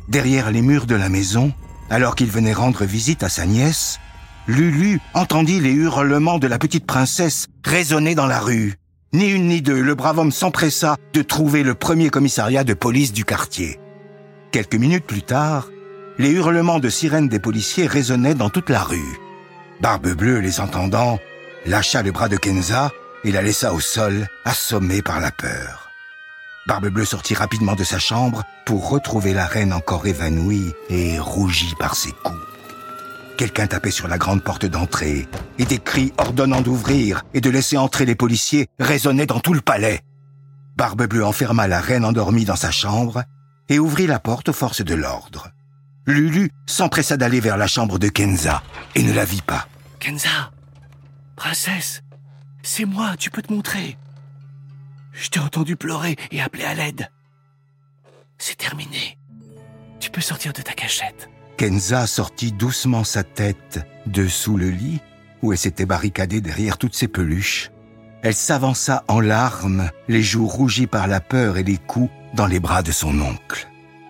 Derrière 0.07 0.51
les 0.51 0.61
murs 0.61 0.85
de 0.85 0.95
la 0.95 1.09
maison, 1.09 1.51
alors 1.89 2.15
qu'il 2.15 2.29
venait 2.29 2.53
rendre 2.53 2.85
visite 2.85 3.23
à 3.23 3.29
sa 3.29 3.45
nièce, 3.45 3.99
Lulu 4.47 5.01
entendit 5.13 5.59
les 5.59 5.71
hurlements 5.71 6.39
de 6.39 6.47
la 6.47 6.57
petite 6.57 6.85
princesse 6.85 7.47
résonner 7.65 8.15
dans 8.15 8.27
la 8.27 8.39
rue. 8.39 8.75
Ni 9.13 9.29
une 9.29 9.47
ni 9.47 9.61
deux, 9.61 9.81
le 9.81 9.95
brave 9.95 10.19
homme 10.19 10.31
s'empressa 10.31 10.95
de 11.13 11.21
trouver 11.21 11.63
le 11.63 11.75
premier 11.75 12.09
commissariat 12.09 12.63
de 12.63 12.73
police 12.73 13.13
du 13.13 13.25
quartier. 13.25 13.79
Quelques 14.51 14.75
minutes 14.75 15.05
plus 15.05 15.21
tard, 15.21 15.67
les 16.19 16.31
hurlements 16.31 16.79
de 16.79 16.89
sirène 16.89 17.29
des 17.29 17.39
policiers 17.39 17.87
résonnaient 17.87 18.35
dans 18.35 18.49
toute 18.49 18.69
la 18.69 18.81
rue. 18.81 19.19
Barbe 19.81 20.13
Bleue, 20.13 20.39
les 20.39 20.59
entendant, 20.59 21.19
lâcha 21.65 22.01
le 22.01 22.11
bras 22.11 22.29
de 22.29 22.37
Kenza 22.37 22.91
et 23.23 23.31
la 23.31 23.41
laissa 23.41 23.73
au 23.73 23.79
sol, 23.79 24.27
assommée 24.45 25.01
par 25.01 25.19
la 25.19 25.31
peur. 25.31 25.91
Barbe 26.67 26.89
Bleue 26.89 27.05
sortit 27.05 27.35
rapidement 27.35 27.75
de 27.75 27.83
sa 27.83 27.99
chambre 27.99 28.43
pour 28.65 28.89
retrouver 28.89 29.33
la 29.33 29.45
reine 29.45 29.73
encore 29.73 30.07
évanouie 30.07 30.73
et 30.89 31.19
rougie 31.19 31.75
par 31.79 31.95
ses 31.95 32.11
coups. 32.11 32.39
Quelqu'un 33.37 33.67
tapait 33.67 33.91
sur 33.91 34.07
la 34.07 34.17
grande 34.17 34.43
porte 34.43 34.65
d'entrée, 34.65 35.27
et 35.59 35.65
des 35.65 35.77
cris 35.77 36.11
ordonnant 36.17 36.61
d'ouvrir 36.61 37.23
et 37.35 37.41
de 37.41 37.51
laisser 37.51 37.77
entrer 37.77 38.05
les 38.05 38.15
policiers 38.15 38.67
résonnaient 38.79 39.27
dans 39.27 39.39
tout 39.39 39.53
le 39.53 39.61
palais. 39.61 40.01
Barbe 40.75 41.03
Bleue 41.03 41.25
enferma 41.25 41.67
la 41.67 41.79
reine 41.79 42.03
endormie 42.03 42.45
dans 42.45 42.55
sa 42.55 42.71
chambre 42.71 43.23
et 43.69 43.77
ouvrit 43.77 44.07
la 44.07 44.19
porte 44.19 44.49
aux 44.49 44.53
forces 44.53 44.83
de 44.83 44.95
l'ordre. 44.95 45.51
Lulu 46.07 46.51
s'empressa 46.65 47.17
d'aller 47.17 47.41
vers 47.41 47.57
la 47.57 47.67
chambre 47.67 47.99
de 47.99 48.07
Kenza 48.07 48.63
et 48.95 49.03
ne 49.03 49.11
la 49.11 49.25
vit 49.25 49.41
pas. 49.41 49.67
Kenza 49.99 50.51
Princesse 51.35 52.01
C'est 52.63 52.85
moi, 52.85 53.15
tu 53.19 53.29
peux 53.29 53.41
te 53.41 53.51
montrer. 53.51 53.97
Je 55.11 55.27
t'ai 55.27 55.41
entendu 55.41 55.75
pleurer 55.75 56.15
et 56.31 56.41
appeler 56.41 56.63
à 56.63 56.73
l'aide. 56.73 57.11
C'est 58.37 58.55
terminé. 58.57 59.17
Tu 59.99 60.09
peux 60.09 60.21
sortir 60.21 60.53
de 60.53 60.61
ta 60.61 60.71
cachette. 60.71 61.29
Kenza 61.57 62.07
sortit 62.07 62.53
doucement 62.53 63.03
sa 63.03 63.23
tête 63.23 63.85
de 64.05 64.27
sous 64.27 64.55
le 64.55 64.69
lit, 64.69 65.01
où 65.41 65.51
elle 65.51 65.57
s'était 65.57 65.85
barricadée 65.85 66.39
derrière 66.39 66.77
toutes 66.77 66.95
ses 66.95 67.09
peluches. 67.09 67.69
Elle 68.21 68.35
s'avança 68.35 69.03
en 69.09 69.19
larmes, 69.19 69.89
les 70.07 70.23
joues 70.23 70.47
rougies 70.47 70.87
par 70.87 71.07
la 71.07 71.19
peur 71.19 71.57
et 71.57 71.63
les 71.63 71.77
coups 71.77 72.11
dans 72.33 72.47
les 72.47 72.61
bras 72.61 72.81
de 72.81 72.91
son 72.93 73.19
oncle. 73.19 73.67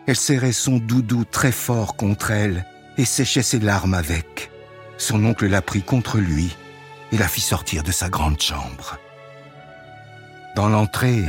Elle 0.08 0.16
serrait 0.16 0.54
son 0.54 0.78
doudou 0.78 1.26
très 1.26 1.52
fort 1.52 1.98
contre 1.98 2.32
elle 2.32 2.66
et 2.98 3.06
séchait 3.06 3.42
ses 3.42 3.60
larmes 3.60 3.94
avec. 3.94 4.50
Son 4.98 5.24
oncle 5.26 5.48
la 5.48 5.62
prit 5.62 5.84
contre 5.84 6.18
lui 6.18 6.56
et 7.12 7.18
la 7.18 7.28
fit 7.28 7.42
sortir 7.42 7.84
de 7.84 7.92
sa 7.92 8.10
grande 8.10 8.42
chambre. 8.42 8.98
Dans 10.56 10.70
l'entrée, 10.70 11.24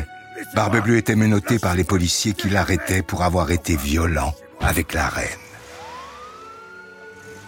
Barbe 0.55 0.81
Bleue 0.81 0.97
était 0.97 1.17
menottée 1.17 1.59
par 1.59 1.75
les 1.75 1.85
policiers 1.85 2.33
qui 2.33 2.49
l'arrêtaient 2.49 3.03
pour 3.03 3.23
avoir 3.23 3.51
été 3.51 3.77
violent 3.77 4.33
avec 4.61 4.95
la 4.95 5.09
reine. 5.09 5.29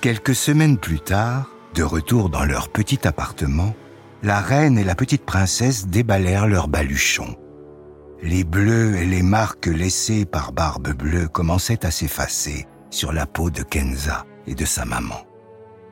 Quelques 0.01 0.35
semaines 0.35 0.79
plus 0.79 1.01
tard, 1.01 1.49
de 1.75 1.83
retour 1.83 2.29
dans 2.29 2.45
leur 2.45 2.69
petit 2.69 3.07
appartement, 3.07 3.75
la 4.23 4.41
reine 4.41 4.79
et 4.79 4.85
la 4.85 4.95
petite 4.95 5.25
princesse 5.25 5.87
déballèrent 5.87 6.47
leurs 6.47 6.69
baluchons. 6.69 7.37
Les 8.23 8.45
bleus 8.45 8.97
et 8.97 9.07
les 9.07 9.23
marques 9.23 9.67
laissées 9.67 10.27
par 10.27 10.53
Barbe 10.53 10.93
Bleue 10.93 11.29
commençaient 11.29 11.87
à 11.87 11.91
s'effacer 11.91 12.67
sur 12.91 13.13
la 13.13 13.27
peau 13.27 13.51
de 13.51 13.63
Kenza 13.63 14.27
et 14.47 14.55
de 14.55 14.67
sa 14.67 14.85
maman. 14.85 15.27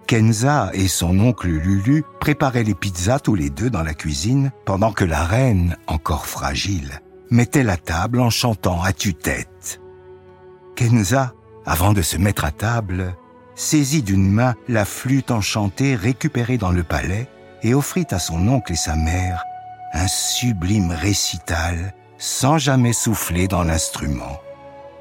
Kenza 0.06 0.70
et 0.74 0.88
son 0.88 1.18
oncle 1.20 1.48
Lulu 1.48 2.04
préparaient 2.20 2.64
les 2.64 2.74
pizzas 2.74 3.18
tous 3.18 3.34
les 3.34 3.48
deux 3.48 3.70
dans 3.70 3.82
la 3.82 3.94
cuisine 3.94 4.52
pendant 4.66 4.92
que 4.92 5.04
la 5.04 5.24
reine, 5.24 5.76
encore 5.86 6.26
fragile, 6.26 7.00
mettait 7.30 7.62
la 7.62 7.76
table 7.78 8.20
en 8.20 8.30
chantant 8.30 8.82
à 8.82 8.92
tue-tête. 8.92 9.80
Kenza, 10.76 11.32
avant 11.64 11.92
de 11.94 12.02
se 12.02 12.18
mettre 12.18 12.44
à 12.44 12.50
table, 12.50 13.14
saisit 13.54 14.02
d'une 14.02 14.30
main 14.30 14.54
la 14.68 14.84
flûte 14.84 15.30
enchantée 15.30 15.94
récupérée 15.94 16.58
dans 16.58 16.72
le 16.72 16.84
palais 16.84 17.28
et 17.62 17.74
offrit 17.74 18.06
à 18.10 18.18
son 18.18 18.48
oncle 18.48 18.72
et 18.72 18.76
sa 18.76 18.96
mère 18.96 19.44
un 19.94 20.06
sublime 20.06 20.90
récital 20.90 21.94
sans 22.18 22.58
jamais 22.58 22.92
souffler 22.92 23.48
dans 23.48 23.62
l'instrument. 23.62 24.40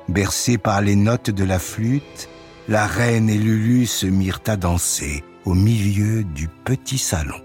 Bercés 0.07 0.57
par 0.57 0.81
les 0.81 0.95
notes 0.95 1.29
de 1.29 1.43
la 1.43 1.59
flûte, 1.59 2.29
la 2.67 2.85
reine 2.85 3.29
et 3.29 3.37
Lulu 3.37 3.85
se 3.85 4.05
mirent 4.05 4.41
à 4.47 4.55
danser 4.55 5.23
au 5.45 5.53
milieu 5.53 6.23
du 6.23 6.47
petit 6.47 6.97
salon. 6.97 7.41